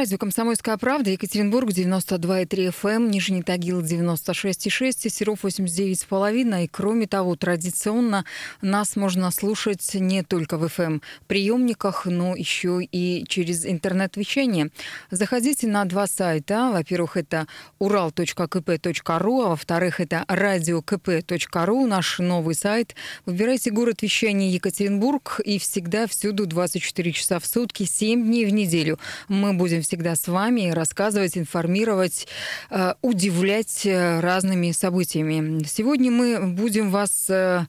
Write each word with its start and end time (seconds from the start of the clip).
Радио 0.00 0.16
«Комсомольская 0.16 0.78
правда», 0.78 1.10
Екатеринбург, 1.10 1.68
92,3 1.68 2.68
FM, 2.68 2.90
эм, 2.90 3.10
Нижний 3.10 3.42
Тагил, 3.42 3.82
96,6, 3.82 5.10
Серов, 5.10 5.44
89,5. 5.44 6.64
И 6.64 6.68
кроме 6.68 7.06
того, 7.06 7.36
традиционно 7.36 8.24
нас 8.62 8.96
можно 8.96 9.30
слушать 9.30 9.86
не 9.92 10.22
только 10.22 10.56
в 10.56 10.64
FM-приемниках, 10.64 12.06
эм 12.06 12.16
но 12.16 12.34
еще 12.34 12.82
и 12.82 13.26
через 13.28 13.66
интернет-вещание. 13.66 14.70
Заходите 15.10 15.66
на 15.66 15.84
два 15.84 16.06
сайта. 16.06 16.70
Во-первых, 16.72 17.18
это 17.18 17.46
ural.kp.ru, 17.78 19.44
а 19.44 19.48
во-вторых, 19.50 20.00
это 20.00 20.24
radiokp.ru, 20.28 21.86
наш 21.86 22.20
новый 22.20 22.54
сайт. 22.54 22.94
Выбирайте 23.26 23.70
город 23.70 24.00
вещания 24.00 24.48
Екатеринбург 24.48 25.40
и 25.44 25.58
всегда 25.58 26.06
всюду 26.06 26.46
24 26.46 27.12
часа 27.12 27.38
в 27.38 27.44
сутки, 27.44 27.82
7 27.82 28.24
дней 28.24 28.46
в 28.46 28.50
неделю. 28.54 28.98
Мы 29.28 29.52
будем 29.52 29.82
всегда 29.90 30.14
с 30.14 30.28
вами 30.28 30.70
рассказывать, 30.70 31.36
информировать, 31.36 32.28
э, 32.70 32.94
удивлять 33.02 33.84
э, 33.84 34.20
разными 34.20 34.70
событиями. 34.70 35.64
Сегодня 35.64 36.12
мы 36.12 36.46
будем 36.46 36.92
вас 36.92 37.26
э, 37.28 37.66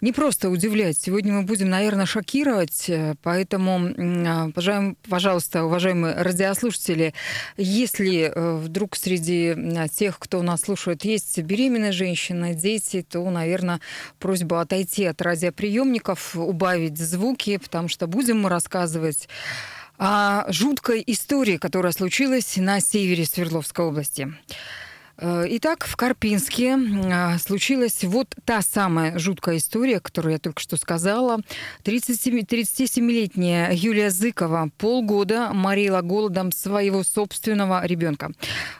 не 0.00 0.12
просто 0.12 0.50
удивлять, 0.50 0.96
сегодня 0.96 1.32
мы 1.32 1.42
будем, 1.42 1.70
наверное, 1.70 2.06
шокировать, 2.06 2.88
поэтому, 3.24 4.52
пожалуйста, 5.08 5.64
уважаемые 5.64 6.14
радиослушатели, 6.14 7.12
если 7.56 8.32
вдруг 8.36 8.94
среди 8.94 9.56
тех, 9.92 10.20
кто 10.20 10.42
нас 10.42 10.60
слушает, 10.60 11.04
есть 11.04 11.38
беременная 11.40 11.90
женщина, 11.90 12.54
дети, 12.54 13.02
то, 13.02 13.28
наверное, 13.30 13.80
просьба 14.20 14.60
отойти 14.60 15.06
от 15.06 15.20
радиоприемников, 15.22 16.36
убавить 16.36 16.98
звуки, 16.98 17.56
потому 17.56 17.88
что 17.88 18.06
будем 18.06 18.42
мы 18.42 18.48
рассказывать 18.50 19.28
о 19.98 20.50
жуткой 20.52 21.02
истории, 21.06 21.56
которая 21.56 21.92
случилась 21.92 22.56
на 22.56 22.80
севере 22.80 23.24
Свердловской 23.24 23.84
области. 23.84 24.32
Э, 25.16 25.44
итак, 25.48 25.84
в 25.86 25.96
Карпинске 25.96 26.76
а, 27.12 27.38
случилась 27.38 28.02
вот 28.02 28.34
та 28.44 28.62
самая 28.62 29.16
жуткая 29.18 29.58
история, 29.58 30.00
которую 30.00 30.32
я 30.32 30.38
только 30.38 30.60
что 30.60 30.76
сказала. 30.76 31.38
37-летняя 31.84 33.72
Юлия 33.72 34.10
Зыкова 34.10 34.70
полгода 34.76 35.52
морила 35.52 36.00
голодом 36.00 36.50
своего 36.50 37.04
собственного 37.04 37.86
ребенка. 37.86 38.32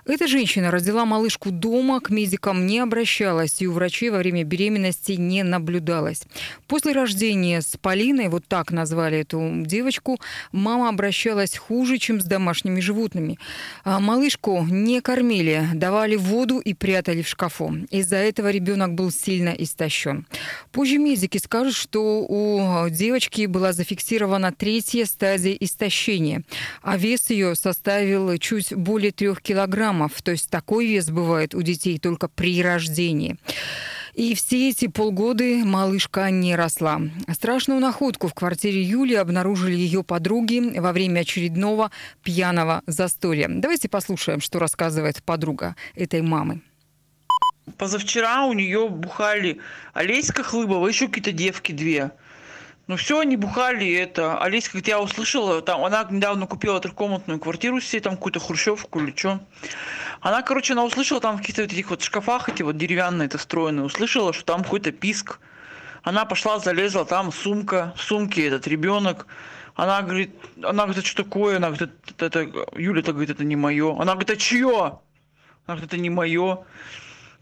Эта 0.06 0.26
женщина 0.26 0.70
родила 0.70 1.04
малышку 1.04 1.50
дома, 1.50 2.00
к 2.00 2.10
медикам 2.10 2.66
не 2.66 2.80
обращалась 2.80 3.62
и 3.62 3.68
у 3.68 3.72
врачей 3.72 4.10
во 4.10 4.18
время 4.18 4.42
беременности 4.42 5.12
не 5.12 5.44
наблюдалась. 5.44 6.22
После 6.66 6.92
рождения 6.92 7.60
с 7.60 7.76
Полиной, 7.76 8.28
вот 8.28 8.44
так 8.48 8.72
назвали 8.72 9.18
эту 9.18 9.62
девочку, 9.64 10.20
мама 10.50 10.88
обращалась 10.88 11.56
хуже, 11.56 11.98
чем 11.98 12.20
с 12.20 12.24
домашними 12.24 12.80
животными. 12.80 13.38
А 13.84 14.00
малышку 14.00 14.64
не 14.68 15.00
кормили, 15.00 15.68
давали 15.74 16.16
воду 16.24 16.58
и 16.58 16.74
прятали 16.74 17.22
в 17.22 17.28
шкафу. 17.28 17.74
Из-за 17.90 18.16
этого 18.16 18.50
ребенок 18.50 18.94
был 18.94 19.10
сильно 19.10 19.50
истощен. 19.50 20.26
Позже 20.72 20.98
медики 20.98 21.38
скажут, 21.38 21.74
что 21.74 22.24
у 22.26 22.88
девочки 22.88 23.46
была 23.46 23.72
зафиксирована 23.72 24.52
третья 24.52 25.04
стадия 25.04 25.56
истощения, 25.60 26.42
а 26.82 26.96
вес 26.96 27.30
ее 27.30 27.54
составил 27.54 28.36
чуть 28.38 28.74
более 28.74 29.12
трех 29.12 29.40
килограммов. 29.42 30.20
То 30.22 30.32
есть 30.32 30.50
такой 30.50 30.86
вес 30.86 31.10
бывает 31.10 31.54
у 31.54 31.62
детей 31.62 31.98
только 31.98 32.28
при 32.28 32.62
рождении. 32.62 33.36
И 34.14 34.36
все 34.36 34.68
эти 34.70 34.86
полгода 34.86 35.44
малышка 35.64 36.30
не 36.30 36.54
росла. 36.54 37.00
Страшную 37.32 37.80
находку 37.80 38.28
в 38.28 38.34
квартире 38.34 38.80
Юли 38.80 39.14
обнаружили 39.14 39.74
ее 39.74 40.04
подруги 40.04 40.78
во 40.78 40.92
время 40.92 41.20
очередного 41.20 41.90
пьяного 42.22 42.82
застолья. 42.86 43.48
Давайте 43.50 43.88
послушаем, 43.88 44.40
что 44.40 44.60
рассказывает 44.60 45.22
подруга 45.24 45.74
этой 45.96 46.22
мамы. 46.22 46.62
Позавчера 47.76 48.44
у 48.46 48.52
нее 48.52 48.88
бухали 48.88 49.58
Олеська 49.94 50.44
Хлыбова, 50.44 50.86
еще 50.86 51.08
какие-то 51.08 51.32
девки 51.32 51.72
две. 51.72 52.12
Ну 52.86 52.96
все, 52.96 53.18
они 53.18 53.36
бухали 53.36 53.90
это. 53.94 54.38
Олеся, 54.38 54.70
как 54.70 54.86
я 54.86 55.00
услышала, 55.00 55.62
там, 55.62 55.82
она 55.82 56.06
недавно 56.10 56.46
купила 56.46 56.78
трехкомнатную 56.80 57.40
квартиру 57.40 57.80
себе, 57.80 58.02
там 58.02 58.16
какую-то 58.16 58.40
хрущевку 58.40 59.00
или 59.00 59.12
что. 59.16 59.40
Она, 60.24 60.40
короче, 60.40 60.72
она 60.72 60.84
услышала 60.86 61.20
там 61.20 61.36
в 61.36 61.40
каких-то 61.40 61.64
этих 61.64 61.90
вот 61.90 62.00
шкафах, 62.00 62.48
эти 62.48 62.62
вот 62.62 62.78
деревянные 62.78 63.26
это 63.26 63.36
встроенные, 63.36 63.84
услышала, 63.84 64.32
что 64.32 64.42
там 64.46 64.64
какой-то 64.64 64.90
писк. 64.90 65.38
Она 66.02 66.24
пошла, 66.24 66.58
залезла, 66.58 67.04
там 67.04 67.30
сумка, 67.30 67.92
в 67.94 68.00
сумке 68.00 68.46
этот 68.46 68.66
ребенок. 68.66 69.26
Она 69.74 70.00
говорит, 70.00 70.34
она 70.62 70.84
говорит, 70.84 70.96
это 70.96 71.06
что 71.06 71.24
такое? 71.24 71.58
Она 71.58 71.68
говорит, 71.68 71.90
это, 72.08 72.24
это, 72.24 72.66
Юля-то 72.74 73.12
говорит, 73.12 73.28
это 73.28 73.44
не 73.44 73.54
мое. 73.54 74.00
Она 74.00 74.12
говорит, 74.12 74.30
а 74.30 74.36
чье? 74.36 74.98
Она 75.66 75.76
говорит, 75.76 75.92
это 75.92 75.98
не 75.98 76.08
мое. 76.08 76.64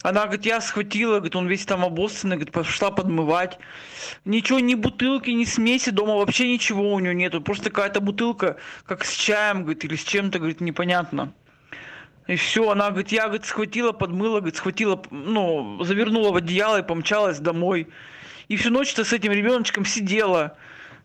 Она 0.03 0.25
говорит, 0.25 0.45
я 0.45 0.61
схватила, 0.61 1.19
говорит, 1.19 1.37
он 1.37 1.47
весь 1.47 1.65
там 1.65 1.85
обоссанный, 1.85 2.35
говорит, 2.35 2.53
пошла 2.53 2.91
подмывать. 2.91 3.61
Ничего, 4.25 4.59
ни 4.59 4.75
бутылки, 4.75 5.31
ни 5.31 5.45
смеси 5.45 5.91
дома, 5.91 6.17
вообще 6.17 6.53
ничего 6.53 6.93
у 6.93 6.99
нее 6.99 7.15
нету. 7.15 7.41
Просто 7.41 7.71
какая-то 7.71 8.01
бутылка, 8.01 8.57
как 8.87 9.05
с 9.05 9.15
чаем, 9.15 9.63
говорит, 9.63 9.85
или 9.85 9.95
с 9.95 10.03
чем-то, 10.03 10.41
говорит, 10.41 10.61
непонятно. 10.61 11.33
И 12.27 12.37
все, 12.37 12.71
она, 12.71 12.91
говорит, 12.91 13.11
я, 13.11 13.25
говорит, 13.25 13.45
схватила, 13.45 13.93
подмыла, 13.93 14.39
говорит, 14.39 14.57
схватила, 14.57 15.03
ну, 15.11 15.83
завернула 15.83 16.31
в 16.31 16.37
одеяло 16.37 16.79
и 16.79 16.87
помчалась 16.87 17.41
домой. 17.41 17.89
И 18.49 18.57
всю 18.57 18.71
ночь-то 18.71 19.05
с 19.05 19.13
этим 19.13 19.33
ребеночком 19.33 19.85
сидела, 19.85 20.57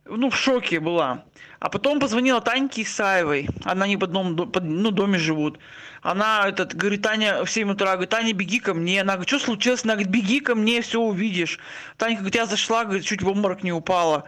ну, 0.06 0.30
в 0.30 0.36
шоке 0.36 0.80
была. 0.80 1.24
А 1.60 1.70
потом 1.70 2.00
позвонила 2.00 2.40
Таньке 2.40 2.84
Исаевой, 2.84 3.50
она 3.64 3.88
не 3.88 3.98
в 3.98 4.04
одном 4.04 4.36
ну, 4.36 4.92
доме 4.92 5.18
живут. 5.18 5.58
Она 6.04 6.48
этот, 6.48 6.76
говорит, 6.76 7.02
Таня 7.02 7.44
в 7.44 7.50
7 7.50 7.72
утра, 7.72 7.94
говорит, 7.94 8.10
Таня, 8.10 8.32
беги 8.34 8.60
ко 8.60 8.76
мне. 8.76 9.02
Она 9.02 9.14
говорит, 9.14 9.30
что 9.30 9.40
случилось? 9.40 9.84
Она 9.84 9.96
говорит, 9.96 10.12
беги 10.12 10.40
ко 10.40 10.54
мне, 10.54 10.82
все 10.82 11.02
увидишь. 11.02 11.60
Таня 11.98 12.18
говорит, 12.18 12.36
я 12.36 12.46
зашла, 12.46 12.86
говорит, 12.86 13.04
чуть 13.04 13.24
в 13.24 13.28
обморок 13.28 13.64
не 13.64 13.74
упала. 13.74 14.26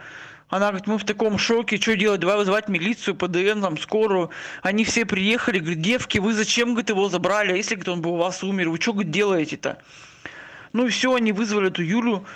Она 0.50 0.68
говорит, 0.68 0.88
мы 0.88 0.98
в 0.98 1.04
таком 1.04 1.38
шоке, 1.38 1.80
что 1.80 1.96
делать, 1.96 2.20
давай 2.20 2.36
вызывать 2.36 2.68
милицию, 2.68 3.14
ПДН, 3.14 3.60
там, 3.62 3.78
скорую. 3.78 4.30
Они 4.62 4.84
все 4.84 5.06
приехали, 5.06 5.60
говорит, 5.60 5.80
девки, 5.80 6.18
вы 6.18 6.34
зачем, 6.34 6.70
говорит, 6.70 6.90
его 6.90 7.08
забрали, 7.08 7.52
а 7.52 7.56
если, 7.56 7.76
говорит, 7.76 7.88
он 7.88 8.02
бы 8.02 8.10
у 8.10 8.16
вас 8.16 8.42
умер, 8.42 8.68
вы 8.70 8.80
что, 8.80 8.92
говорит, 8.92 9.12
делаете-то? 9.12 9.78
Ну 10.72 10.86
и 10.86 10.90
все, 10.90 11.14
они 11.14 11.32
вызвали 11.32 11.68
эту 11.68 11.82
Юлю, 11.82 12.26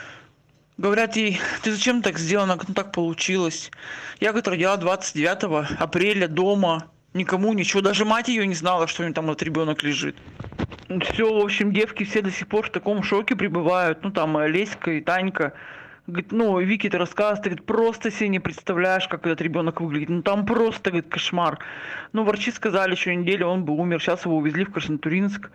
Говорят 0.76 1.14
ей, 1.14 1.40
ты 1.62 1.72
зачем 1.72 2.02
так 2.02 2.18
сделала, 2.18 2.58
ну 2.66 2.74
так 2.74 2.90
получилось. 2.90 3.70
Я, 4.18 4.30
говорит, 4.30 4.48
родила 4.48 4.76
29 4.76 5.78
апреля 5.78 6.26
дома, 6.26 6.90
никому 7.12 7.52
ничего, 7.52 7.80
даже 7.80 8.04
мать 8.04 8.26
ее 8.26 8.44
не 8.44 8.56
знала, 8.56 8.88
что 8.88 9.02
у 9.02 9.04
нее 9.04 9.14
там 9.14 9.30
этот 9.30 9.44
ребенок 9.44 9.84
лежит. 9.84 10.16
Все, 11.12 11.32
в 11.32 11.44
общем, 11.44 11.72
девки 11.72 12.02
все 12.02 12.22
до 12.22 12.32
сих 12.32 12.48
пор 12.48 12.66
в 12.66 12.70
таком 12.70 13.04
шоке 13.04 13.36
пребывают, 13.36 14.02
ну 14.02 14.10
там 14.10 14.36
Леська 14.46 14.90
и 14.90 15.00
Танька. 15.00 15.52
Говорит, 16.06 16.32
ну, 16.32 16.60
Вики, 16.60 16.90
ты 16.90 16.98
рассказываешь, 16.98 17.44
говорит, 17.44 17.64
просто 17.64 18.10
себе 18.10 18.28
не 18.28 18.38
представляешь, 18.38 19.08
как 19.08 19.26
этот 19.26 19.40
ребенок 19.40 19.80
выглядит. 19.80 20.10
Ну, 20.10 20.22
там 20.22 20.44
просто, 20.44 20.90
говорит, 20.90 21.08
кошмар. 21.08 21.58
Ну, 22.12 22.24
врачи 22.24 22.50
сказали, 22.50 22.92
еще 22.92 23.14
неделю 23.16 23.46
он 23.46 23.64
бы 23.64 23.72
умер, 23.72 24.02
сейчас 24.02 24.26
его 24.26 24.36
увезли 24.36 24.66
в 24.66 24.70
Краснотуринск. 24.70 25.50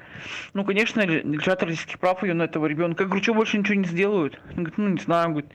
Ну, 0.55 0.65
конечно, 0.65 1.05
лишат 1.05 1.61
родительских 1.61 1.99
прав 1.99 2.23
ее 2.23 2.33
на 2.33 2.43
этого 2.43 2.65
ребенка. 2.65 3.03
Я 3.03 3.07
говорю, 3.07 3.21
что 3.21 3.35
больше 3.35 3.59
ничего 3.59 3.75
не 3.75 3.83
сделают? 3.83 4.41
Он 4.49 4.63
говорит, 4.63 4.77
ну, 4.77 4.87
не 4.87 4.99
знаю, 4.99 5.29
говорит. 5.29 5.51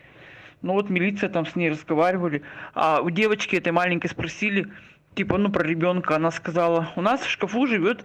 Ну, 0.63 0.75
вот 0.75 0.89
милиция 0.91 1.29
там 1.29 1.45
с 1.45 1.57
ней 1.57 1.71
разговаривали. 1.71 2.43
А 2.73 3.01
у 3.01 3.11
девочки 3.11 3.57
этой 3.57 3.73
маленькой 3.73 4.11
спросили, 4.11 4.69
типа, 5.17 5.39
ну, 5.39 5.51
про 5.51 5.67
ребенка. 5.67 6.15
Она 6.15 6.31
сказала, 6.31 6.93
у 6.95 7.01
нас 7.01 7.21
в 7.21 7.29
шкафу 7.29 7.67
живет... 7.67 8.05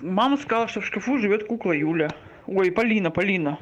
Мама 0.00 0.36
сказала, 0.36 0.68
что 0.68 0.82
в 0.82 0.86
шкафу 0.86 1.16
живет 1.16 1.46
кукла 1.46 1.72
Юля. 1.72 2.10
Ой, 2.46 2.70
Полина, 2.70 3.10
Полина. 3.10 3.58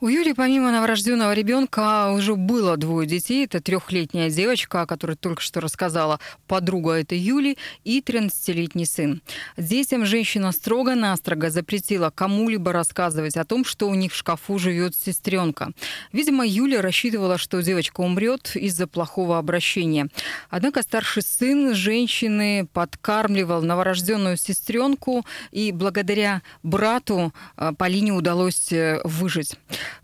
У 0.00 0.06
Юли 0.06 0.32
помимо 0.32 0.70
новорожденного 0.70 1.32
ребенка 1.32 2.12
уже 2.12 2.36
было 2.36 2.76
двое 2.76 3.04
детей. 3.04 3.46
Это 3.46 3.60
трехлетняя 3.60 4.30
девочка, 4.30 4.82
о 4.82 4.86
которой 4.86 5.16
только 5.16 5.42
что 5.42 5.60
рассказала 5.60 6.20
подруга 6.46 6.92
этой 6.92 7.18
Юли, 7.18 7.58
и 7.82 8.00
13-летний 8.00 8.86
сын. 8.86 9.22
Детям 9.56 10.06
женщина 10.06 10.52
строго-настрого 10.52 11.50
запретила 11.50 12.10
кому-либо 12.10 12.72
рассказывать 12.72 13.36
о 13.36 13.44
том, 13.44 13.64
что 13.64 13.88
у 13.88 13.94
них 13.94 14.12
в 14.12 14.16
шкафу 14.16 14.60
живет 14.60 14.94
сестренка. 14.94 15.72
Видимо, 16.12 16.46
Юля 16.46 16.80
рассчитывала, 16.80 17.36
что 17.36 17.60
девочка 17.60 18.00
умрет 18.00 18.54
из-за 18.54 18.86
плохого 18.86 19.36
обращения. 19.36 20.06
Однако 20.48 20.82
старший 20.82 21.24
сын 21.24 21.74
женщины 21.74 22.68
подкармливал 22.72 23.62
новорожденную 23.62 24.36
сестренку, 24.36 25.26
и 25.50 25.72
благодаря 25.72 26.42
брату 26.62 27.34
э, 27.56 27.72
Полине 27.76 28.12
удалось 28.12 28.70
э, 28.70 29.00
выжить. 29.02 29.56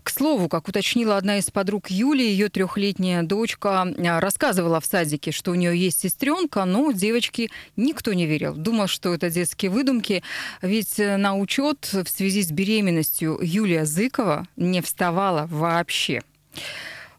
К 0.03 0.09
слову, 0.09 0.49
как 0.49 0.67
уточнила 0.67 1.17
одна 1.17 1.37
из 1.37 1.49
подруг 1.51 1.89
Юли, 1.89 2.23
ее 2.23 2.49
трехлетняя 2.49 3.23
дочка 3.23 3.81
а, 3.81 4.19
рассказывала 4.19 4.79
в 4.79 4.85
садике, 4.85 5.31
что 5.31 5.51
у 5.51 5.55
нее 5.55 5.77
есть 5.77 6.01
сестренка, 6.01 6.65
но 6.65 6.91
девочке 6.91 7.49
никто 7.75 8.13
не 8.13 8.25
верил. 8.25 8.53
Думал, 8.55 8.87
что 8.87 9.13
это 9.13 9.29
детские 9.29 9.71
выдумки, 9.71 10.23
ведь 10.61 10.99
э, 10.99 11.17
на 11.17 11.35
учет 11.35 11.89
в 11.91 12.07
связи 12.07 12.43
с 12.43 12.51
беременностью 12.51 13.39
Юлия 13.41 13.85
Зыкова 13.85 14.47
не 14.55 14.81
вставала 14.81 15.47
вообще. 15.49 16.21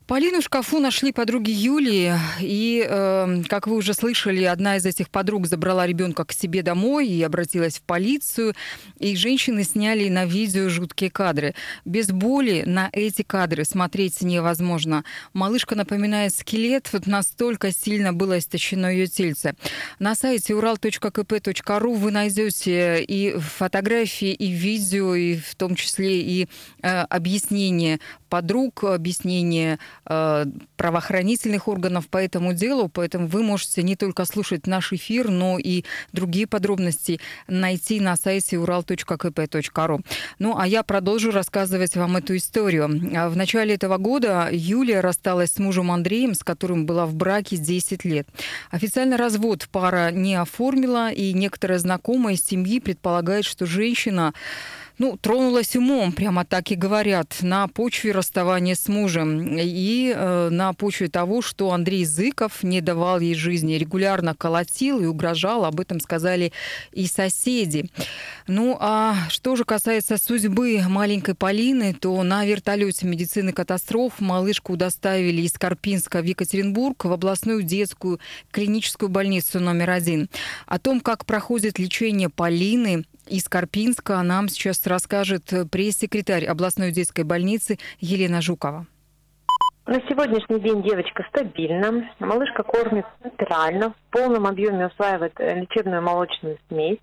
Полину 0.06 0.40
в 0.40 0.44
шкафу 0.44 0.78
нашли 0.78 1.10
подруги 1.10 1.50
Юлии, 1.50 2.14
и, 2.40 2.86
э, 2.88 3.42
как 3.48 3.66
вы 3.66 3.74
уже 3.74 3.92
слышали, 3.92 4.44
одна 4.44 4.76
из 4.76 4.86
этих 4.86 5.10
подруг 5.10 5.48
забрала 5.48 5.84
ребенка 5.84 6.24
к 6.24 6.32
себе 6.32 6.62
домой 6.62 7.08
и 7.08 7.20
обратилась 7.24 7.78
в 7.78 7.82
полицию, 7.82 8.54
и 9.00 9.16
женщины 9.16 9.64
сняли 9.64 10.08
на 10.08 10.24
видео 10.24 10.68
жуткие 10.68 11.10
кадры. 11.10 11.56
Без 11.84 12.12
боли 12.12 12.62
на 12.64 12.88
эти 12.92 13.22
кадры 13.22 13.64
смотреть 13.64 14.22
невозможно. 14.22 15.02
Малышка 15.32 15.74
напоминает 15.74 16.32
скелет, 16.32 16.88
вот 16.92 17.08
настолько 17.08 17.72
сильно 17.72 18.12
было 18.12 18.38
истощено 18.38 18.86
ее 18.86 19.08
тельце. 19.08 19.56
На 19.98 20.14
сайте 20.14 20.52
ural.kp.ru 20.52 21.96
вы 21.96 22.12
найдете 22.12 23.02
и 23.02 23.36
фотографии, 23.38 24.32
и 24.32 24.52
видео, 24.52 25.16
и 25.16 25.34
в 25.34 25.56
том 25.56 25.74
числе 25.74 26.20
и 26.20 26.48
э, 26.82 27.00
объяснение 27.00 27.98
подруг, 28.28 28.84
объяснение 28.84 29.80
правоохранительных 30.04 31.68
органов 31.68 32.08
по 32.08 32.18
этому 32.18 32.52
делу, 32.52 32.88
поэтому 32.88 33.26
вы 33.26 33.42
можете 33.42 33.82
не 33.82 33.96
только 33.96 34.24
слушать 34.24 34.66
наш 34.66 34.92
эфир, 34.92 35.30
но 35.30 35.58
и 35.58 35.84
другие 36.12 36.46
подробности 36.46 37.20
найти 37.48 38.00
на 38.00 38.16
сайте 38.16 38.56
ural.kp.ru. 38.56 40.00
Ну, 40.38 40.56
а 40.58 40.66
я 40.66 40.82
продолжу 40.82 41.30
рассказывать 41.30 41.96
вам 41.96 42.16
эту 42.16 42.36
историю. 42.36 42.84
А 43.16 43.28
в 43.28 43.36
начале 43.36 43.74
этого 43.74 43.96
года 43.96 44.48
Юлия 44.52 45.00
рассталась 45.00 45.52
с 45.52 45.58
мужем 45.58 45.90
Андреем, 45.90 46.34
с 46.34 46.44
которым 46.44 46.86
была 46.86 47.06
в 47.06 47.14
браке 47.14 47.56
10 47.56 48.04
лет. 48.04 48.28
Официальный 48.70 49.16
развод 49.16 49.68
пара 49.70 50.10
не 50.10 50.34
оформила, 50.34 51.10
и 51.10 51.32
некоторые 51.32 51.78
знакомые 51.78 52.36
семьи 52.36 52.80
предполагают, 52.80 53.46
что 53.46 53.66
женщина 53.66 54.32
ну, 54.98 55.16
тронулась 55.16 55.76
умом, 55.76 56.12
прямо 56.12 56.44
так 56.44 56.70
и 56.70 56.74
говорят, 56.74 57.36
на 57.42 57.68
почве 57.68 58.12
расставания 58.12 58.74
с 58.74 58.88
мужем 58.88 59.56
и 59.58 60.12
э, 60.14 60.48
на 60.50 60.72
почве 60.72 61.08
того, 61.08 61.42
что 61.42 61.72
Андрей 61.72 62.04
Зыков 62.04 62.62
не 62.62 62.80
давал 62.80 63.20
ей 63.20 63.34
жизни, 63.34 63.74
регулярно 63.74 64.34
колотил 64.34 65.00
и 65.00 65.06
угрожал, 65.06 65.64
об 65.64 65.80
этом 65.80 66.00
сказали 66.00 66.52
и 66.92 67.06
соседи. 67.06 67.90
Ну, 68.48 68.76
а 68.78 69.14
что 69.28 69.56
же 69.56 69.64
касается 69.64 70.18
судьбы 70.18 70.80
маленькой 70.88 71.34
Полины, 71.34 71.92
то 71.94 72.22
на 72.22 72.46
вертолете 72.46 73.04
медицины 73.04 73.52
катастроф 73.52 74.20
малышку 74.20 74.76
доставили 74.76 75.42
из 75.42 75.54
Карпинска 75.54 76.20
в 76.20 76.24
Екатеринбург 76.24 77.06
в 77.06 77.12
областную 77.12 77.64
детскую 77.64 78.20
клиническую 78.52 79.08
больницу 79.08 79.58
номер 79.58 79.90
один. 79.90 80.28
О 80.66 80.78
том, 80.78 81.00
как 81.00 81.26
проходит 81.26 81.80
лечение 81.80 82.30
Полины, 82.30 83.04
из 83.26 83.48
Карпинска 83.48 84.22
нам 84.22 84.48
сейчас 84.48 84.86
расскажет 84.86 85.52
пресс-секретарь 85.72 86.46
областной 86.46 86.92
детской 86.92 87.24
больницы 87.24 87.78
Елена 87.98 88.40
Жукова. 88.40 88.86
На 89.86 90.00
сегодняшний 90.08 90.60
день 90.60 90.82
девочка 90.82 91.24
стабильна. 91.28 92.08
Малышка 92.20 92.64
кормится 92.64 93.10
центрально, 93.22 93.90
в 93.90 94.12
полном 94.12 94.46
объеме 94.46 94.86
усваивает 94.86 95.32
лечебную 95.38 96.02
молочную 96.02 96.58
смесь. 96.68 96.98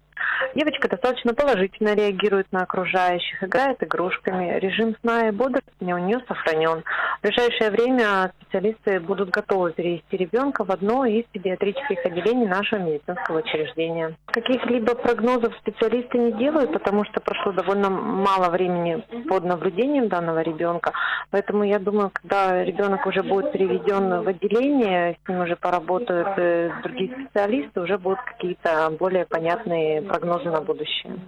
Девочка 0.55 0.87
достаточно 0.87 1.33
положительно 1.33 1.95
реагирует 1.95 2.47
на 2.51 2.61
окружающих, 2.63 3.43
играет 3.43 3.81
игрушками. 3.83 4.59
Режим 4.59 4.95
сна 5.01 5.29
и 5.29 5.31
бодрости 5.31 5.69
у 5.81 5.97
нее 5.97 6.19
сохранен. 6.27 6.83
В 7.19 7.21
ближайшее 7.23 7.71
время 7.71 8.31
специалисты 8.41 8.99
будут 8.99 9.29
готовы 9.29 9.71
перевести 9.71 10.17
ребенка 10.17 10.63
в 10.63 10.71
одно 10.71 11.05
из 11.05 11.25
педиатрических 11.31 12.05
отделений 12.05 12.47
нашего 12.47 12.79
медицинского 12.79 13.39
учреждения. 13.39 14.15
Каких-либо 14.25 14.95
прогнозов 14.95 15.53
специалисты 15.59 16.17
не 16.17 16.33
делают, 16.33 16.71
потому 16.71 17.03
что 17.05 17.19
прошло 17.19 17.51
довольно 17.51 17.89
мало 17.89 18.49
времени 18.49 19.03
под 19.27 19.43
наблюдением 19.43 20.07
данного 20.07 20.41
ребенка. 20.41 20.91
Поэтому 21.31 21.63
я 21.63 21.79
думаю, 21.79 22.11
когда 22.13 22.63
ребенок 22.63 23.05
уже 23.07 23.23
будет 23.23 23.51
переведен 23.51 24.21
в 24.21 24.27
отделение, 24.27 25.17
с 25.23 25.27
ним 25.27 25.41
уже 25.41 25.55
поработают 25.55 26.27
э, 26.37 26.71
другие 26.83 27.11
специалисты, 27.11 27.81
уже 27.81 27.97
будут 27.97 28.19
какие-то 28.21 28.91
более 28.99 29.25
понятные 29.25 30.01
прогнозы 30.13 30.51
на 30.51 30.61
будущее. 30.61 31.19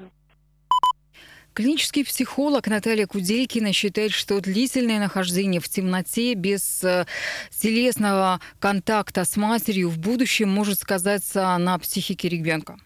Клинический 1.54 2.06
психолог 2.06 2.68
Наталья 2.68 3.08
Куделькина 3.08 3.74
считает, 3.74 4.12
что 4.12 4.40
длительное 4.42 5.00
нахождение 5.00 5.60
в 5.60 5.68
темноте 5.68 6.36
без 6.36 6.84
э, 6.84 7.06
телесного 7.50 8.42
контакта 8.60 9.26
с 9.26 9.38
матерью 9.38 9.90
в 9.90 9.98
будущем 9.98 10.50
может 10.50 10.78
сказаться 10.80 11.58
на 11.58 11.80
психике 11.80 12.30
ребенка 12.30 12.78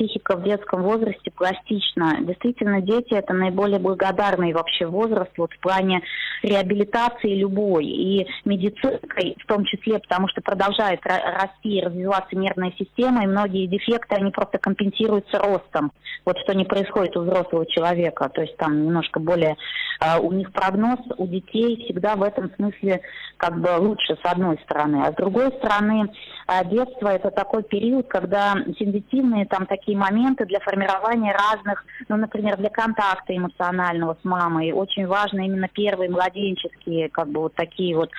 психика 0.00 0.19
в 0.36 0.42
детском 0.42 0.82
возрасте 0.82 1.30
пластична. 1.30 2.18
Действительно, 2.20 2.80
дети 2.80 3.14
это 3.14 3.32
наиболее 3.32 3.78
благодарный 3.78 4.52
вообще 4.52 4.86
возраст 4.86 5.30
вот 5.36 5.52
в 5.52 5.58
плане 5.60 6.02
реабилитации 6.42 7.34
любой 7.34 7.86
и 7.86 8.26
медицинской 8.44 9.36
в 9.42 9.46
том 9.46 9.64
числе, 9.64 9.98
потому 9.98 10.28
что 10.28 10.40
продолжает 10.40 11.00
расти 11.04 11.78
и 11.78 11.82
развиваться 11.82 12.36
нервная 12.36 12.72
система, 12.78 13.24
и 13.24 13.26
многие 13.26 13.66
дефекты, 13.66 14.16
они 14.16 14.30
просто 14.30 14.58
компенсируются 14.58 15.38
ростом. 15.38 15.92
Вот 16.24 16.38
что 16.38 16.54
не 16.54 16.64
происходит 16.64 17.16
у 17.16 17.22
взрослого 17.22 17.66
человека. 17.66 18.28
То 18.28 18.42
есть 18.42 18.56
там 18.56 18.84
немножко 18.84 19.20
более 19.20 19.56
э, 20.00 20.18
у 20.20 20.32
них 20.32 20.52
прогноз 20.52 20.98
у 21.16 21.26
детей 21.26 21.84
всегда 21.84 22.16
в 22.16 22.22
этом 22.22 22.50
смысле 22.56 23.00
как 23.36 23.58
бы 23.58 23.68
лучше 23.78 24.16
с 24.22 24.30
одной 24.30 24.58
стороны. 24.64 25.02
А 25.04 25.12
с 25.12 25.14
другой 25.16 25.48
стороны, 25.58 26.12
э, 26.46 26.68
детство 26.68 27.08
это 27.08 27.30
такой 27.30 27.62
период, 27.62 28.08
когда 28.08 28.54
сенситивные 28.78 29.46
там 29.46 29.66
такие 29.66 29.96
моменты 29.96 30.19
для 30.50 30.60
формирования 30.60 31.32
разных, 31.32 31.84
ну, 32.08 32.16
например, 32.16 32.56
для 32.56 32.70
контакта 32.70 33.36
эмоционального 33.36 34.16
с 34.20 34.24
мамой. 34.24 34.72
Очень 34.72 35.06
важно 35.06 35.40
именно 35.40 35.68
первые 35.68 36.10
младенческие, 36.10 37.08
как 37.08 37.28
бы 37.28 37.40
вот 37.40 37.54
такие 37.54 37.96
вот 37.96 38.10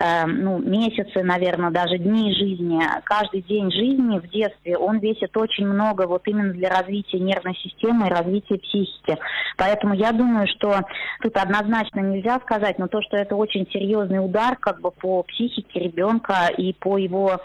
э, 0.00 0.26
ну, 0.26 0.58
месяцы, 0.58 1.22
наверное, 1.22 1.70
даже 1.70 1.98
дни 1.98 2.34
жизни, 2.34 2.80
каждый 3.04 3.42
день 3.42 3.70
жизни 3.70 4.18
в 4.18 4.28
детстве, 4.28 4.76
он 4.76 4.98
весит 4.98 5.36
очень 5.36 5.66
много 5.66 6.06
вот 6.06 6.26
именно 6.26 6.52
для 6.52 6.70
развития 6.70 7.18
нервной 7.18 7.54
системы 7.56 8.06
и 8.06 8.10
развития 8.10 8.58
психики. 8.58 9.18
Поэтому 9.56 9.94
я 9.94 10.12
думаю, 10.12 10.46
что 10.48 10.80
тут 11.22 11.36
однозначно 11.36 12.00
нельзя 12.00 12.40
сказать, 12.40 12.78
но 12.78 12.88
то, 12.88 13.02
что 13.02 13.16
это 13.16 13.36
очень 13.36 13.66
серьезный 13.70 14.24
удар 14.24 14.56
как 14.56 14.80
бы 14.80 14.90
по 14.90 15.22
психике 15.22 15.80
ребенка 15.80 16.48
и 16.56 16.72
по 16.72 16.98
его, 16.98 17.40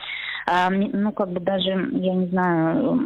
э, 0.48 0.70
ну, 0.70 1.12
как 1.12 1.29
бы 1.29 1.39
даже, 1.39 1.70
я 1.70 2.13
не 2.13 2.27
знаю, 2.27 3.00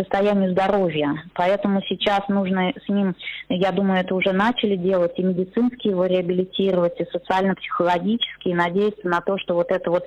состоянию 0.00 0.52
здоровья. 0.52 1.22
Поэтому 1.34 1.82
сейчас 1.88 2.26
нужно 2.28 2.72
с 2.84 2.88
ним, 2.88 3.14
я 3.48 3.72
думаю, 3.72 4.00
это 4.00 4.14
уже 4.14 4.32
начали 4.32 4.76
делать, 4.76 5.12
и 5.16 5.22
медицински 5.22 5.88
его 5.88 6.06
реабилитировать, 6.06 6.98
и 7.00 7.06
социально-психологически, 7.10 8.48
и 8.48 8.54
надеяться 8.54 9.06
на 9.06 9.20
то, 9.20 9.38
что 9.38 9.54
вот 9.54 9.70
эта 9.70 9.90
вот 9.90 10.04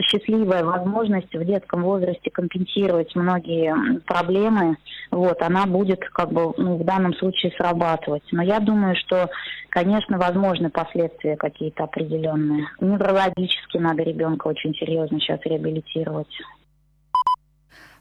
счастливая 0.00 0.64
возможность 0.64 1.34
в 1.34 1.44
детском 1.44 1.82
возрасте 1.82 2.30
компенсировать 2.30 3.14
многие 3.14 4.00
проблемы, 4.00 4.76
вот, 5.10 5.40
она 5.42 5.66
будет 5.66 6.00
как 6.10 6.32
бы 6.32 6.52
ну, 6.56 6.76
в 6.76 6.84
данном 6.84 7.14
случае 7.14 7.52
срабатывать. 7.52 8.24
Но 8.32 8.42
я 8.42 8.60
думаю, 8.60 8.96
что, 8.96 9.28
конечно, 9.68 10.18
возможны 10.18 10.70
последствия 10.70 11.36
какие-то 11.36 11.84
определенные. 11.84 12.66
Неврологически 12.80 13.78
надо 13.78 14.02
ребенка 14.02 14.48
очень 14.48 14.74
серьезно 14.74 15.20
сейчас 15.20 15.40
реабилитировать. 15.44 16.28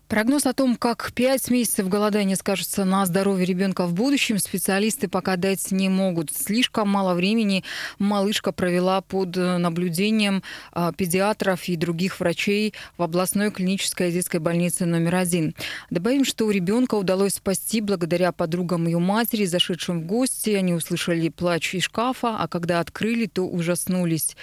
Прогноз 0.07 0.45
о 0.45 0.53
том, 0.53 0.75
как 0.75 1.11
пять 1.13 1.49
месяцев 1.49 1.89
голодания 1.89 2.35
скажется 2.35 2.85
на 2.85 3.07
здоровье 3.07 3.43
ребенка 3.43 3.87
в 3.87 3.93
будущем, 3.95 4.37
специалисты 4.37 5.07
пока 5.07 5.35
дать 5.35 5.71
не 5.71 5.89
могут. 5.89 6.31
Слишком 6.31 6.89
мало 6.89 7.15
времени 7.15 7.63
малышка 7.97 8.51
провела 8.51 9.01
под 9.01 9.35
наблюдением 9.35 10.43
а, 10.73 10.93
педиатров 10.93 11.67
и 11.67 11.75
других 11.75 12.19
врачей 12.19 12.75
в 12.99 13.01
областной 13.01 13.49
клинической 13.49 14.11
детской 14.11 14.39
больнице 14.39 14.85
номер 14.85 15.15
один. 15.15 15.55
Добавим, 15.89 16.23
что 16.23 16.45
у 16.45 16.51
ребенка 16.51 16.93
удалось 16.93 17.33
спасти 17.33 17.81
благодаря 17.81 18.31
подругам 18.31 18.85
ее 18.85 18.99
матери, 18.99 19.45
зашедшим 19.45 20.01
в 20.01 20.05
гости. 20.05 20.51
Они 20.51 20.73
услышали 20.73 21.29
плач 21.29 21.73
из 21.73 21.81
шкафа, 21.81 22.37
а 22.37 22.47
когда 22.47 22.79
открыли, 22.79 23.25
то 23.25 23.41
ужаснулись. 23.47 24.37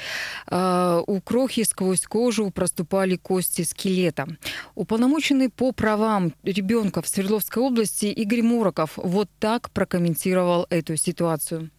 А, 0.48 1.04
у 1.06 1.20
крохи 1.20 1.62
сквозь 1.62 2.02
кожу 2.02 2.50
проступали 2.50 3.14
кости 3.14 3.62
скелета. 3.62 4.26
Уполномоченный 4.74 5.51
по 5.56 5.72
правам 5.72 6.32
ребенка 6.42 7.02
в 7.02 7.06
Свердловской 7.06 7.62
области 7.62 8.06
Игорь 8.06 8.42
Мураков 8.42 8.92
вот 8.96 9.28
так 9.38 9.70
прокомментировал 9.70 10.66
эту 10.70 10.96
ситуацию. 10.96 11.70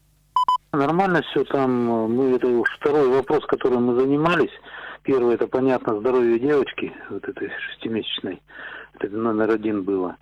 Нормально 0.72 1.22
все 1.30 1.44
там. 1.44 1.72
Мы 2.12 2.36
это 2.36 2.48
второй 2.80 3.08
вопрос, 3.08 3.46
которым 3.46 3.86
мы 3.86 4.00
занимались. 4.00 4.51
Первый 5.03 5.36
это 5.36 5.48
понятно 5.48 6.00
здоровье 6.00 6.39
девочки, 6.39 6.92
вот 7.10 7.24
этой 7.27 7.50
шестимесячной. 7.70 8.42
Это 9.00 9.15
номер 9.15 9.51
один 9.51 9.84
было. 9.84 10.15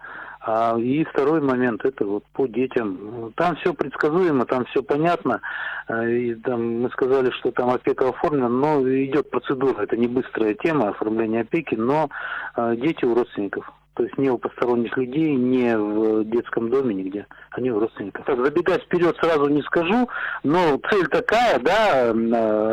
А, 0.44 0.76
и 0.78 1.04
второй 1.04 1.40
момент, 1.40 1.86
это 1.86 2.06
вот 2.06 2.24
по 2.34 2.48
детям. 2.48 3.32
Там 3.36 3.56
все 3.58 3.74
предсказуемо, 3.74 4.46
там 4.46 4.66
все 4.66 4.82
понятно. 4.82 5.40
А, 5.88 6.04
и 6.08 6.34
там 6.36 6.82
мы 6.82 6.90
сказали, 6.90 7.30
что 7.32 7.52
там 7.52 7.70
опека 7.70 8.10
оформлена, 8.10 8.50
но 8.50 8.82
идет 8.82 9.30
процедура. 9.30 9.84
Это 9.84 9.96
не 9.98 10.08
быстрая 10.08 10.56
тема 10.56 10.90
оформления 10.90 11.42
опеки, 11.42 11.76
но 11.76 12.10
а, 12.56 12.76
дети 12.76 13.06
у 13.06 13.14
родственников. 13.14 13.72
То 13.94 14.04
есть 14.04 14.18
не 14.18 14.30
у 14.32 14.38
посторонних 14.38 14.98
людей, 14.98 15.36
не 15.36 15.78
в 15.78 16.24
детском 16.24 16.72
доме, 16.72 16.96
нигде. 16.96 17.28
Они 17.52 17.70
у 17.70 17.80
родственников. 17.80 18.26
Так, 18.26 18.44
забегать 18.44 18.84
вперед 18.84 19.16
сразу 19.22 19.48
не 19.48 19.62
скажу, 19.64 20.10
но 20.44 20.80
цель 20.90 21.08
такая, 21.08 21.60
да, 21.60 22.10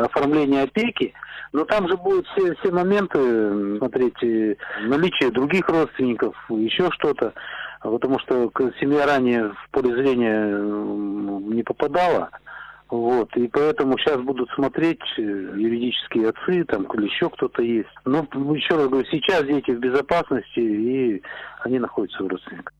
оформление 0.05 0.63
опеки. 0.63 1.13
Но 1.51 1.65
там 1.65 1.87
же 1.87 1.97
будут 1.97 2.27
все, 2.27 2.55
все 2.55 2.71
моменты, 2.71 3.77
смотреть, 3.77 4.21
наличие 4.81 5.31
других 5.31 5.67
родственников, 5.67 6.35
еще 6.49 6.89
что-то. 6.91 7.33
Потому 7.81 8.19
что 8.19 8.51
семья 8.79 9.05
ранее 9.05 9.49
в 9.49 9.69
поле 9.71 9.95
зрения 9.95 10.57
не 11.53 11.63
попадала. 11.63 12.29
Вот, 12.89 13.35
и 13.37 13.47
поэтому 13.47 13.99
сейчас 13.99 14.19
будут 14.19 14.49
смотреть 14.55 15.01
э, 15.17 15.21
юридические 15.21 16.29
отцы, 16.29 16.63
там, 16.63 16.85
или 16.85 17.05
еще 17.05 17.29
кто-то 17.29 17.61
есть. 17.61 17.89
Но, 18.03 18.27
еще 18.55 18.75
раз 18.77 18.87
говорю, 18.87 19.05
сейчас 19.11 19.43
дети 19.45 19.69
в 19.69 19.79
безопасности, 19.79 20.59
и 20.59 21.21
они 21.61 21.77
находятся 21.77 22.23
у 22.23 22.27
родственников. 22.27 22.73